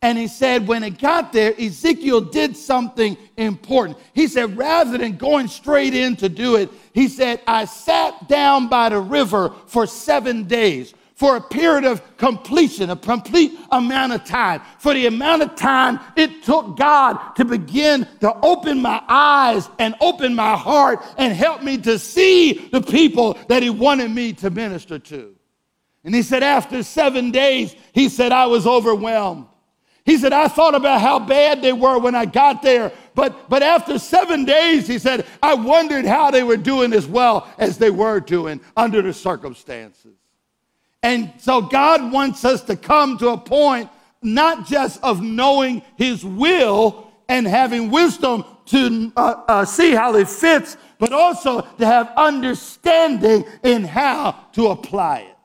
And 0.04 0.18
he 0.18 0.28
said, 0.28 0.68
when 0.68 0.84
it 0.84 1.00
got 1.00 1.32
there, 1.32 1.54
Ezekiel 1.58 2.20
did 2.20 2.58
something 2.58 3.18
important. 3.38 3.98
He 4.14 4.28
said, 4.28 4.58
rather 4.58 4.98
than 4.98 5.16
going 5.16 5.48
straight 5.48 5.94
in 5.94 6.18
to 6.18 6.28
do 6.28 6.58
it, 6.58 6.70
he 6.94 7.08
said, 7.08 7.40
I 7.48 7.64
sat 7.64 8.28
down 8.28 8.68
by 8.68 8.90
the 8.90 9.00
river 9.00 9.54
for 9.66 9.88
seven 9.88 10.44
days 10.44 10.94
for 11.16 11.38
a 11.38 11.42
period 11.42 11.86
of 11.86 12.18
completion, 12.18 12.90
a 12.90 12.98
complete 12.98 13.58
amount 13.72 14.12
of 14.12 14.26
time. 14.26 14.62
For 14.78 14.94
the 14.94 15.06
amount 15.06 15.44
of 15.44 15.56
time 15.56 16.02
it 16.18 16.44
took 16.44 16.76
God 16.76 17.36
to 17.36 17.46
begin 17.46 18.06
to 18.20 18.36
open 18.42 18.82
my 18.82 19.02
eyes 19.08 19.70
and 19.80 19.96
open 20.02 20.36
my 20.36 20.58
heart 20.58 21.02
and 21.18 21.32
help 21.32 21.64
me 21.64 21.78
to 21.78 21.98
see 21.98 22.68
the 22.74 22.82
people 22.82 23.38
that 23.48 23.64
He 23.64 23.70
wanted 23.70 24.12
me 24.12 24.34
to 24.34 24.50
minister 24.50 25.00
to. 25.00 25.34
And 26.04 26.14
he 26.14 26.24
said, 26.24 26.44
after 26.44 26.84
seven 26.84 27.32
days, 27.32 27.74
he 27.94 28.10
said, 28.10 28.34
I 28.34 28.48
was 28.48 28.68
overwhelmed. 28.68 29.48
He 30.06 30.18
said, 30.18 30.34
I 30.34 30.48
thought 30.50 30.76
about 30.76 31.00
how 31.00 31.20
bad 31.20 31.62
they 31.62 31.72
were 31.72 31.98
when 31.98 32.14
I 32.14 32.26
got 32.26 32.62
there. 32.62 32.92
But, 33.16 33.50
but 33.50 33.64
after 33.64 33.98
seven 33.98 34.44
days, 34.44 34.86
he 34.88 35.00
said, 35.00 35.26
I 35.42 35.54
wondered 35.54 36.06
how 36.06 36.30
they 36.30 36.44
were 36.44 36.58
doing 36.58 36.92
as 36.92 37.08
well 37.08 37.48
as 37.58 37.78
they 37.78 37.90
were 37.90 38.20
doing 38.20 38.60
under 38.76 39.02
the 39.02 39.14
circumstances. 39.14 40.16
And 41.02 41.32
so 41.38 41.62
God 41.62 42.12
wants 42.12 42.44
us 42.44 42.62
to 42.64 42.76
come 42.76 43.18
to 43.20 43.30
a 43.30 43.38
point 43.38 43.90
not 44.22 44.66
just 44.66 45.02
of 45.04 45.22
knowing 45.22 45.82
his 45.98 46.26
will 46.26 47.12
and 47.28 47.46
having 47.46 47.92
wisdom 47.92 48.46
to 48.66 49.12
uh, 49.18 49.44
uh, 49.48 49.66
see 49.66 49.92
how 49.92 50.16
it 50.16 50.30
fits, 50.30 50.78
but 50.98 51.12
also 51.12 51.62
to 51.62 51.86
have 51.86 52.12
understanding 52.16 53.44
in 53.64 53.84
how 53.84 54.32
to 54.54 54.68
apply 54.68 55.20
it. 55.20 55.36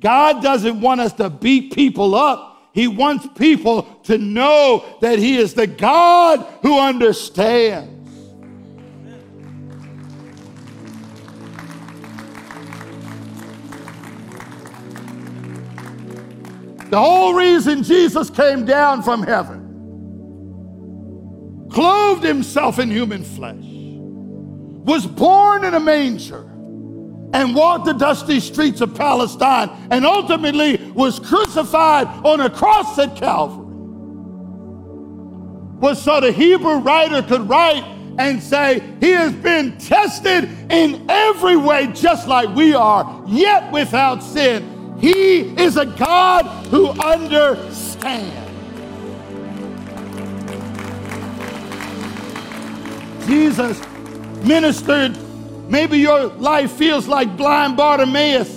God 0.00 0.42
doesn't 0.42 0.80
want 0.80 1.00
us 1.00 1.12
to 1.14 1.28
beat 1.28 1.74
people 1.74 2.14
up. 2.14 2.47
He 2.72 2.86
wants 2.88 3.26
people 3.36 3.82
to 4.04 4.18
know 4.18 4.84
that 5.00 5.18
He 5.18 5.36
is 5.36 5.54
the 5.54 5.66
God 5.66 6.46
who 6.62 6.78
understands. 6.78 7.98
The 16.90 16.98
whole 16.98 17.34
reason 17.34 17.82
Jesus 17.82 18.30
came 18.30 18.64
down 18.64 19.02
from 19.02 19.22
heaven, 19.22 19.66
clothed 21.70 22.24
himself 22.24 22.78
in 22.78 22.90
human 22.90 23.22
flesh, 23.22 23.56
was 23.60 25.06
born 25.06 25.66
in 25.66 25.74
a 25.74 25.80
manger 25.80 26.47
and 27.32 27.54
walked 27.54 27.84
the 27.84 27.92
dusty 27.92 28.40
streets 28.40 28.80
of 28.80 28.94
Palestine 28.94 29.70
and 29.90 30.06
ultimately 30.06 30.76
was 30.94 31.18
crucified 31.18 32.06
on 32.24 32.40
a 32.40 32.50
cross 32.50 32.98
at 32.98 33.16
Calvary 33.16 33.68
was 35.80 36.02
so 36.02 36.20
the 36.20 36.32
Hebrew 36.32 36.78
writer 36.78 37.22
could 37.22 37.48
write 37.48 37.84
and 38.18 38.42
say, 38.42 38.82
He 39.00 39.10
has 39.10 39.32
been 39.32 39.78
tested 39.78 40.44
in 40.70 41.08
every 41.08 41.56
way, 41.56 41.86
just 41.92 42.26
like 42.26 42.54
we 42.54 42.74
are, 42.74 43.24
yet 43.28 43.70
without 43.72 44.22
sin. 44.22 44.96
He 44.98 45.40
is 45.60 45.76
a 45.76 45.86
God 45.86 46.44
who 46.66 46.88
understands. 46.88 48.34
Jesus 53.26 53.80
ministered 54.42 55.16
Maybe 55.68 55.98
your 55.98 56.28
life 56.28 56.72
feels 56.72 57.06
like 57.06 57.36
blind 57.36 57.76
Bartimaeus, 57.76 58.50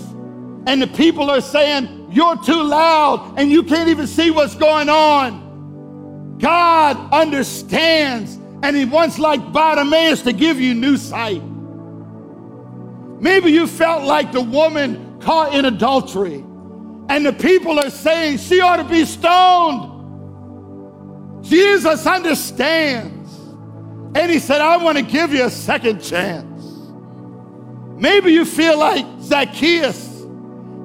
and 0.66 0.82
the 0.82 0.88
people 0.88 1.30
are 1.30 1.42
saying, 1.42 2.08
You're 2.12 2.38
too 2.38 2.64
loud, 2.64 3.38
and 3.38 3.52
you 3.52 3.64
can't 3.64 3.90
even 3.90 4.08
see 4.08 4.32
what's 4.32 4.56
going 4.56 4.88
on. 4.90 6.38
God 6.40 6.98
understands, 7.12 8.36
and 8.64 8.76
He 8.76 8.86
wants, 8.86 9.20
like 9.20 9.52
Bartimaeus, 9.52 10.22
to 10.24 10.34
give 10.34 10.60
you 10.60 10.74
new 10.74 10.96
sight. 10.96 11.44
Maybe 13.20 13.52
you 13.52 13.68
felt 13.68 14.04
like 14.04 14.32
the 14.32 14.42
woman 14.42 15.20
caught 15.20 15.54
in 15.54 15.66
adultery, 15.66 16.46
and 17.10 17.26
the 17.26 17.34
people 17.34 17.78
are 17.78 17.90
saying 17.90 18.38
she 18.38 18.62
ought 18.62 18.78
to 18.78 18.86
be 18.86 19.04
stoned. 19.06 19.90
Jesus 21.44 22.08
understands. 22.08 23.18
And 24.14 24.32
he 24.32 24.40
said, 24.40 24.62
I 24.62 24.78
want 24.78 24.98
to 24.98 25.04
give 25.04 25.34
you 25.34 25.46
a 25.46 25.50
second 25.50 26.02
chance. 26.02 26.51
Maybe 28.02 28.34
you 28.34 28.46
feel 28.46 28.80
like 28.80 29.06
Zacchaeus, 29.22 30.22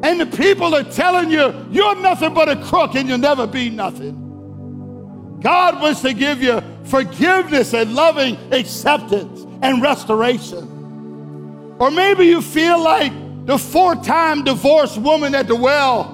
and 0.03 0.21
the 0.21 0.27
people 0.27 0.75
are 0.75 0.85
telling 0.85 1.31
you, 1.31 1.67
you're 1.71 1.99
nothing 2.03 2.35
but 2.35 2.51
a 2.51 2.62
crook 2.64 2.95
and 2.95 3.09
you'll 3.09 3.17
never 3.17 3.47
be 3.47 3.71
nothing. 3.71 5.39
God 5.41 5.81
wants 5.81 6.03
to 6.03 6.12
give 6.12 6.43
you 6.43 6.61
forgiveness 6.85 7.73
and 7.73 7.95
loving 7.95 8.37
acceptance 8.53 9.47
and 9.62 9.81
restoration. 9.81 11.75
Or 11.79 11.91
maybe 11.91 12.27
you 12.27 12.43
feel 12.43 12.83
like 12.83 13.14
the 13.47 13.57
four 13.57 13.95
time 13.97 14.45
divorced 14.45 14.99
woman 14.99 15.35
at 15.35 15.49
the 15.49 15.57
well. 15.57 16.12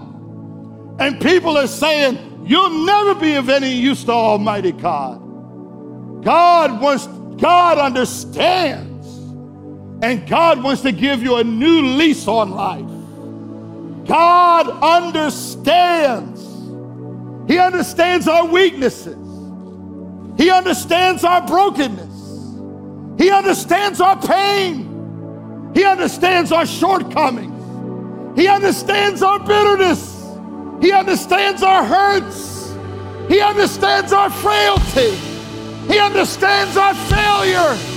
And 1.01 1.21
people 1.21 1.59
are 1.59 1.67
saying, 1.67 2.45
You'll 2.47 2.87
never 2.87 3.17
be 3.17 3.35
of 3.35 3.49
any 3.49 3.73
use 3.73 4.05
to 4.05 4.13
Almighty 4.13 4.71
God. 4.71 5.19
God 6.25 6.81
wants, 6.81 7.09
God 7.41 7.79
understands. 7.79 8.92
And 10.03 10.29
God 10.29 10.63
wants 10.63 10.83
to 10.83 10.91
give 10.91 11.23
you 11.23 11.37
a 11.37 11.45
new 11.45 11.83
lease 11.97 12.27
on 12.27 12.51
life. 12.51 12.85
God 14.09 14.69
understands. 14.83 16.43
He 17.49 17.59
understands 17.59 18.27
our 18.27 18.47
weaknesses. 18.47 19.17
He 20.37 20.51
understands 20.51 21.23
our 21.23 21.47
brokenness. 21.47 22.11
He 23.17 23.31
understands 23.31 24.01
our 24.01 24.21
pain. 24.21 25.71
He 25.73 25.85
understands 25.85 26.51
our 26.51 26.67
shortcomings. 26.67 28.37
He 28.37 28.49
understands 28.49 29.23
our 29.23 29.39
bitterness. 29.39 30.19
He 30.81 30.91
understands 30.91 31.63
our 31.63 31.85
hurts. 31.85 32.75
He 33.29 33.41
understands 33.41 34.13
our 34.13 34.31
frailty. 34.31 35.15
He 35.87 35.99
understands 36.01 36.77
our 36.77 36.95
failure. 36.95 37.92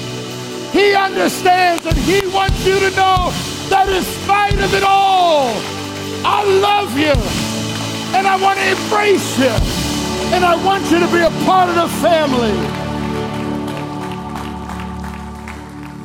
He 0.71 0.93
understands 0.93 1.85
and 1.85 1.97
He 1.97 2.25
wants 2.27 2.65
you 2.65 2.79
to 2.79 2.89
know 2.91 3.31
that 3.69 3.89
in 3.89 4.03
spite 4.03 4.59
of 4.59 4.73
it 4.73 4.83
all, 4.83 5.49
I 6.23 6.43
love 6.43 6.97
you 6.97 7.13
and 8.15 8.27
I 8.27 8.35
want 8.41 8.59
to 8.59 8.69
embrace 8.69 9.37
you 9.37 9.49
and 10.33 10.45
I 10.45 10.55
want 10.65 10.89
you 10.89 10.99
to 10.99 11.07
be 11.07 11.19
a 11.19 11.29
part 11.45 11.69
of 11.69 11.75
the 11.75 11.87
family. 12.01 12.55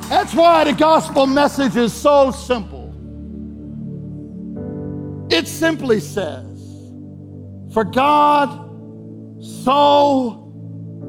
That's 0.08 0.34
why 0.34 0.64
the 0.64 0.72
gospel 0.72 1.26
message 1.26 1.76
is 1.76 1.92
so 1.92 2.30
simple. 2.30 2.88
It 5.30 5.46
simply 5.46 6.00
says, 6.00 6.61
for 7.72 7.84
God 7.84 8.50
so 9.40 10.52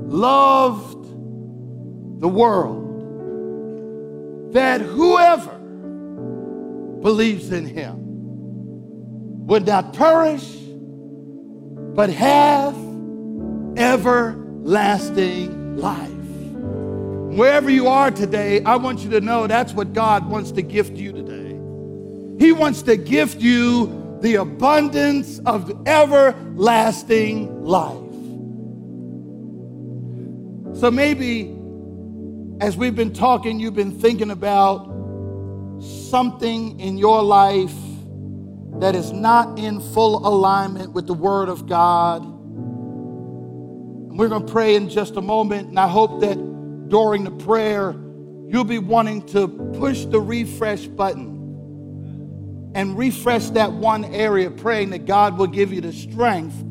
loved 0.08 1.04
the 2.22 2.28
world 2.28 2.91
that 4.52 4.82
whoever 4.82 5.58
believes 7.02 7.52
in 7.52 7.66
him 7.66 9.48
would 9.48 9.66
not 9.66 9.94
perish, 9.94 10.58
but 11.96 12.10
have 12.10 12.76
everlasting 13.78 15.78
life. 15.78 16.10
Wherever 17.38 17.70
you 17.70 17.88
are 17.88 18.12
today, 18.12 18.62
I 18.64 18.76
want 18.76 19.00
you 19.00 19.10
to 19.12 19.22
know 19.22 19.48
that's 19.48 19.72
what 19.74 19.94
God 19.94 20.30
wants 20.30 20.52
to 20.52 20.62
gift 20.62 20.98
you 20.98 21.14
today. 21.14 21.52
He 22.44 22.52
wants 22.52 22.82
to 22.84 22.98
gift 22.98 23.40
you 23.40 24.20
the 24.22 24.36
abundance 24.36 25.40
of 25.46 25.72
everlasting 25.88 27.64
life. 27.64 27.98
So 30.78 30.92
maybe 30.92 31.56
as 32.62 32.78
we've 32.78 32.96
been 32.96 33.12
talking, 33.12 33.60
you've 33.60 33.74
been 33.74 34.00
thinking 34.00 34.30
about 34.30 34.86
something 35.82 36.80
in 36.80 36.96
your 36.96 37.24
life 37.24 37.74
that 38.76 38.94
is 38.96 39.12
not 39.12 39.58
in 39.58 39.80
full 39.80 40.28
alignment 40.28 40.94
with 40.94 41.08
the 41.08 41.14
Word 41.14 41.50
of 41.50 41.66
God. 41.66 42.22
And 42.22 44.20
we're 44.20 44.30
going 44.30 44.46
to 44.46 44.52
pray 44.52 44.76
in 44.76 44.90
just 44.90 45.16
a 45.16 45.22
moment, 45.22 45.70
and 45.70 45.80
I 45.80 45.88
hope 45.88 46.22
that 46.22 46.36
during 46.88 47.24
the 47.24 47.32
prayer, 47.32 47.96
you'll 48.48 48.64
be 48.64 48.78
wanting 48.78 49.26
to 49.30 49.48
push 49.80 50.06
the 50.06 50.22
refresh 50.22 50.86
button 50.86 51.30
and 52.76 52.96
refresh 52.96 53.50
that 53.50 53.74
one 53.74 54.06
area, 54.06 54.52
praying 54.52 54.92
that 54.92 55.08
God 55.08 55.36
will 55.40 55.48
give 55.48 55.74
you 55.74 55.82
the 55.82 55.94
strength 55.94 56.62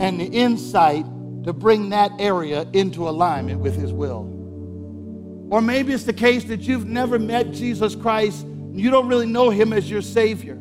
and 0.00 0.20
the 0.20 0.26
insight 0.26 1.04
to 1.44 1.52
bring 1.52 1.90
that 1.90 2.10
area 2.18 2.66
into 2.72 3.08
alignment 3.08 3.60
with 3.60 3.76
His 3.76 3.92
will. 3.92 4.39
Or 5.50 5.60
maybe 5.60 5.92
it's 5.92 6.04
the 6.04 6.12
case 6.12 6.44
that 6.44 6.60
you've 6.60 6.86
never 6.86 7.18
met 7.18 7.50
Jesus 7.50 7.96
Christ, 7.96 8.44
and 8.44 8.80
you 8.80 8.88
don't 8.90 9.08
really 9.08 9.26
know 9.26 9.50
Him 9.50 9.72
as 9.72 9.90
your 9.90 10.00
Savior. 10.00 10.56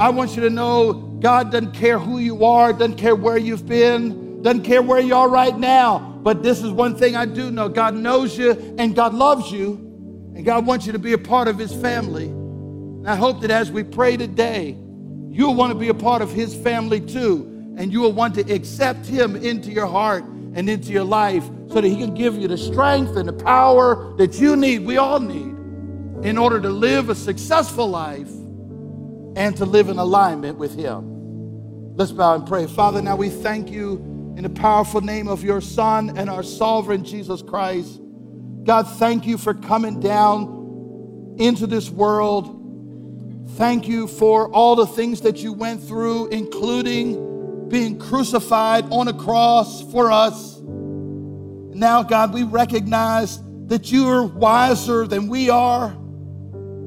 I 0.00 0.10
want 0.10 0.34
you 0.34 0.42
to 0.42 0.50
know 0.50 0.92
God 1.20 1.52
doesn't 1.52 1.72
care 1.72 1.98
who 1.98 2.18
you 2.18 2.44
are, 2.44 2.72
doesn't 2.72 2.96
care 2.96 3.14
where 3.14 3.38
you've 3.38 3.66
been, 3.66 4.42
doesn't 4.42 4.64
care 4.64 4.82
where 4.82 5.00
you 5.00 5.14
are 5.14 5.28
right 5.28 5.56
now. 5.56 5.98
But 6.22 6.42
this 6.42 6.62
is 6.62 6.70
one 6.72 6.96
thing 6.96 7.14
I 7.14 7.26
do 7.26 7.50
know 7.52 7.68
God 7.68 7.94
knows 7.94 8.36
you 8.36 8.50
and 8.76 8.94
God 8.94 9.14
loves 9.14 9.52
you, 9.52 9.74
and 10.34 10.44
God 10.44 10.66
wants 10.66 10.84
you 10.84 10.92
to 10.92 10.98
be 10.98 11.12
a 11.12 11.18
part 11.18 11.46
of 11.46 11.56
His 11.56 11.72
family. 11.72 12.26
And 12.26 13.08
I 13.08 13.14
hope 13.14 13.40
that 13.42 13.52
as 13.52 13.70
we 13.70 13.84
pray 13.84 14.16
today, 14.16 14.76
you'll 15.30 15.54
want 15.54 15.72
to 15.72 15.78
be 15.78 15.88
a 15.88 15.94
part 15.94 16.22
of 16.22 16.32
His 16.32 16.56
family 16.56 17.00
too, 17.00 17.74
and 17.76 17.92
you 17.92 18.00
will 18.00 18.12
want 18.12 18.34
to 18.34 18.52
accept 18.52 19.06
Him 19.06 19.36
into 19.36 19.70
your 19.70 19.86
heart 19.86 20.24
and 20.58 20.68
into 20.68 20.90
your 20.90 21.04
life 21.04 21.44
so 21.68 21.80
that 21.80 21.88
He 21.88 21.96
can 21.96 22.14
give 22.14 22.36
you 22.36 22.48
the 22.48 22.58
strength 22.58 23.16
and 23.16 23.28
the 23.28 23.32
power 23.32 24.14
that 24.16 24.40
you 24.40 24.56
need, 24.56 24.84
we 24.84 24.96
all 24.96 25.20
need, 25.20 25.54
in 26.26 26.36
order 26.36 26.60
to 26.60 26.68
live 26.68 27.08
a 27.08 27.14
successful 27.14 27.88
life 27.88 28.28
and 29.36 29.56
to 29.56 29.64
live 29.64 29.88
in 29.88 29.98
alignment 29.98 30.58
with 30.58 30.74
Him. 30.74 31.96
Let's 31.96 32.10
bow 32.10 32.34
and 32.34 32.46
pray. 32.46 32.66
Father, 32.66 33.00
now 33.00 33.14
we 33.14 33.30
thank 33.30 33.70
you 33.70 34.34
in 34.36 34.42
the 34.42 34.50
powerful 34.50 35.00
name 35.00 35.28
of 35.28 35.44
your 35.44 35.60
Son 35.60 36.18
and 36.18 36.28
our 36.28 36.42
sovereign 36.42 37.04
Jesus 37.04 37.40
Christ. 37.40 38.00
God, 38.64 38.82
thank 38.98 39.26
you 39.26 39.38
for 39.38 39.54
coming 39.54 40.00
down 40.00 41.36
into 41.38 41.68
this 41.68 41.88
world 41.88 42.58
Thank 43.56 43.88
you 43.88 44.06
for 44.06 44.48
all 44.52 44.76
the 44.76 44.86
things 44.86 45.22
that 45.22 45.38
you 45.38 45.52
went 45.52 45.82
through, 45.82 46.28
including 46.28 47.27
being 47.68 47.98
crucified 47.98 48.84
on 48.90 49.08
a 49.08 49.12
cross 49.12 49.82
for 49.90 50.10
us. 50.10 50.58
Now, 50.60 52.02
God, 52.02 52.32
we 52.32 52.42
recognize 52.42 53.38
that 53.66 53.92
you 53.92 54.08
are 54.08 54.24
wiser 54.24 55.06
than 55.06 55.28
we 55.28 55.50
are. 55.50 55.90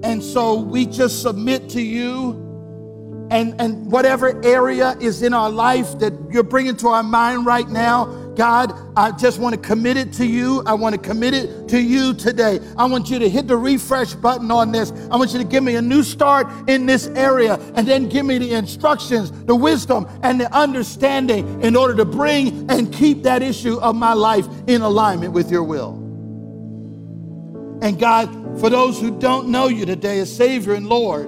And 0.03 0.21
so 0.21 0.55
we 0.55 0.85
just 0.85 1.21
submit 1.21 1.69
to 1.69 1.81
you. 1.81 2.31
And, 3.29 3.59
and 3.61 3.89
whatever 3.89 4.43
area 4.43 4.97
is 4.99 5.21
in 5.21 5.33
our 5.33 5.49
life 5.49 5.99
that 5.99 6.13
you're 6.29 6.43
bringing 6.43 6.75
to 6.77 6.89
our 6.89 7.03
mind 7.03 7.45
right 7.45 7.69
now, 7.69 8.05
God, 8.35 8.73
I 8.95 9.11
just 9.11 9.39
want 9.39 9.55
to 9.55 9.61
commit 9.61 9.97
it 9.97 10.13
to 10.13 10.25
you. 10.25 10.63
I 10.65 10.73
want 10.73 10.95
to 10.95 11.01
commit 11.01 11.33
it 11.33 11.67
to 11.69 11.81
you 11.81 12.13
today. 12.13 12.59
I 12.77 12.85
want 12.85 13.09
you 13.09 13.19
to 13.19 13.29
hit 13.29 13.47
the 13.47 13.57
refresh 13.57 14.13
button 14.13 14.49
on 14.51 14.71
this. 14.71 14.91
I 15.11 15.17
want 15.17 15.33
you 15.33 15.39
to 15.39 15.43
give 15.43 15.63
me 15.63 15.75
a 15.75 15.81
new 15.81 16.01
start 16.01 16.47
in 16.69 16.85
this 16.85 17.07
area 17.07 17.55
and 17.75 17.87
then 17.87 18.07
give 18.07 18.25
me 18.25 18.37
the 18.37 18.53
instructions, 18.53 19.31
the 19.45 19.55
wisdom, 19.55 20.07
and 20.23 20.39
the 20.39 20.53
understanding 20.55 21.61
in 21.61 21.75
order 21.75 21.93
to 21.95 22.05
bring 22.05 22.69
and 22.71 22.93
keep 22.93 23.23
that 23.23 23.41
issue 23.41 23.79
of 23.79 23.95
my 23.95 24.13
life 24.13 24.47
in 24.67 24.81
alignment 24.81 25.33
with 25.33 25.51
your 25.51 25.63
will. 25.63 25.95
And 27.81 27.99
God, 27.99 28.59
for 28.59 28.69
those 28.69 28.99
who 28.99 29.17
don't 29.19 29.49
know 29.49 29.67
you 29.67 29.85
today 29.85 30.19
as 30.19 30.33
Savior 30.33 30.73
and 30.73 30.87
Lord, 30.87 31.27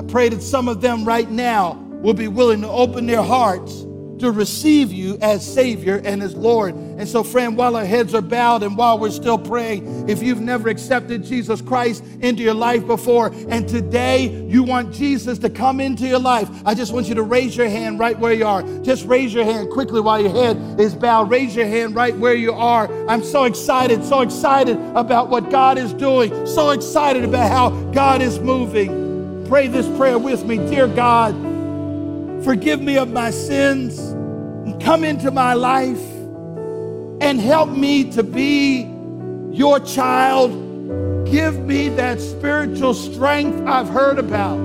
I 0.00 0.02
pray 0.10 0.28
that 0.30 0.42
some 0.42 0.68
of 0.68 0.80
them 0.80 1.04
right 1.04 1.30
now 1.30 1.74
will 2.02 2.14
be 2.14 2.26
willing 2.26 2.62
to 2.62 2.68
open 2.68 3.06
their 3.06 3.22
hearts 3.22 3.86
to 4.22 4.30
receive 4.30 4.92
you 4.92 5.18
as 5.20 5.44
Savior 5.44 6.00
and 6.04 6.22
as 6.22 6.34
Lord. 6.34 6.74
And 6.74 7.08
so, 7.08 7.24
friend, 7.24 7.56
while 7.56 7.74
our 7.74 7.84
heads 7.84 8.14
are 8.14 8.22
bowed 8.22 8.62
and 8.62 8.76
while 8.76 8.96
we're 8.96 9.10
still 9.10 9.36
praying, 9.36 10.08
if 10.08 10.22
you've 10.22 10.40
never 10.40 10.68
accepted 10.68 11.24
Jesus 11.24 11.60
Christ 11.60 12.04
into 12.20 12.40
your 12.40 12.54
life 12.54 12.86
before, 12.86 13.32
and 13.48 13.68
today 13.68 14.28
you 14.46 14.62
want 14.62 14.94
Jesus 14.94 15.38
to 15.40 15.50
come 15.50 15.80
into 15.80 16.06
your 16.06 16.20
life, 16.20 16.48
I 16.64 16.74
just 16.74 16.92
want 16.92 17.08
you 17.08 17.16
to 17.16 17.22
raise 17.24 17.56
your 17.56 17.68
hand 17.68 17.98
right 17.98 18.16
where 18.16 18.32
you 18.32 18.46
are. 18.46 18.62
Just 18.82 19.06
raise 19.06 19.34
your 19.34 19.44
hand 19.44 19.70
quickly 19.70 20.00
while 20.00 20.20
your 20.20 20.30
head 20.30 20.78
is 20.78 20.94
bowed. 20.94 21.28
Raise 21.28 21.56
your 21.56 21.66
hand 21.66 21.96
right 21.96 22.16
where 22.16 22.34
you 22.34 22.52
are. 22.52 22.88
I'm 23.08 23.24
so 23.24 23.42
excited, 23.44 24.04
so 24.04 24.20
excited 24.20 24.76
about 24.94 25.30
what 25.30 25.50
God 25.50 25.78
is 25.78 25.92
doing, 25.94 26.46
so 26.46 26.70
excited 26.70 27.24
about 27.24 27.50
how 27.50 27.70
God 27.90 28.22
is 28.22 28.38
moving. 28.38 29.44
Pray 29.48 29.66
this 29.66 29.88
prayer 29.98 30.18
with 30.18 30.44
me. 30.44 30.58
Dear 30.58 30.86
God, 30.86 31.51
forgive 32.44 32.80
me 32.80 32.98
of 32.98 33.10
my 33.10 33.30
sins 33.30 33.98
and 33.98 34.82
come 34.82 35.04
into 35.04 35.30
my 35.30 35.54
life 35.54 36.02
and 37.20 37.40
help 37.40 37.70
me 37.70 38.10
to 38.12 38.22
be 38.22 38.82
your 39.52 39.78
child. 39.78 40.50
Give 41.30 41.58
me 41.60 41.88
that 41.90 42.20
spiritual 42.20 42.94
strength 42.94 43.66
I've 43.66 43.88
heard 43.88 44.18
about 44.18 44.56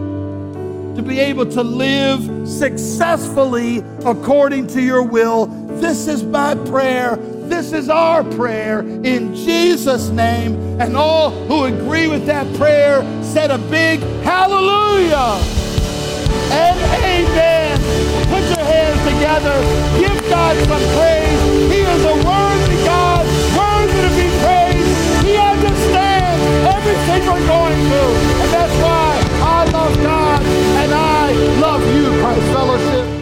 to 0.95 1.03
be 1.03 1.19
able 1.19 1.45
to 1.45 1.61
live 1.61 2.49
successfully 2.49 3.83
according 4.03 4.65
to 4.67 4.81
your 4.81 5.03
will. 5.03 5.45
This 5.79 6.07
is 6.07 6.23
my 6.23 6.55
prayer. 6.55 7.17
This 7.47 7.71
is 7.71 7.89
our 7.89 8.23
prayer 8.23 8.79
in 8.79 9.35
Jesus' 9.35 10.09
name. 10.09 10.55
And 10.81 10.97
all 10.97 11.29
who 11.29 11.65
agree 11.65 12.07
with 12.07 12.25
that 12.25 12.51
prayer 12.55 13.01
said 13.23 13.51
a 13.51 13.59
big 13.59 13.99
hallelujah 14.23 15.39
and 16.51 16.79
amen 17.03 17.56
is 18.77 18.97
together. 19.09 19.57
Give 19.97 20.17
God 20.29 20.55
some 20.69 20.85
praise. 20.95 21.41
He 21.73 21.81
is 21.81 22.03
a 22.05 22.15
worthy 22.29 22.79
God, 22.85 23.23
worthy 23.57 23.99
to 24.05 24.11
be 24.13 24.27
praised. 24.43 24.93
He 25.25 25.33
understands 25.37 26.41
everything 26.75 27.21
we're 27.25 27.47
going 27.47 27.79
through. 27.89 28.13
And 28.41 28.49
that's 28.53 28.75
why 28.85 29.07
I 29.41 29.59
love 29.71 29.93
God 30.03 30.41
and 30.81 30.91
I 30.93 31.31
love 31.59 31.81
you, 31.95 32.05
Christ 32.21 32.45
Fellowship. 32.53 33.16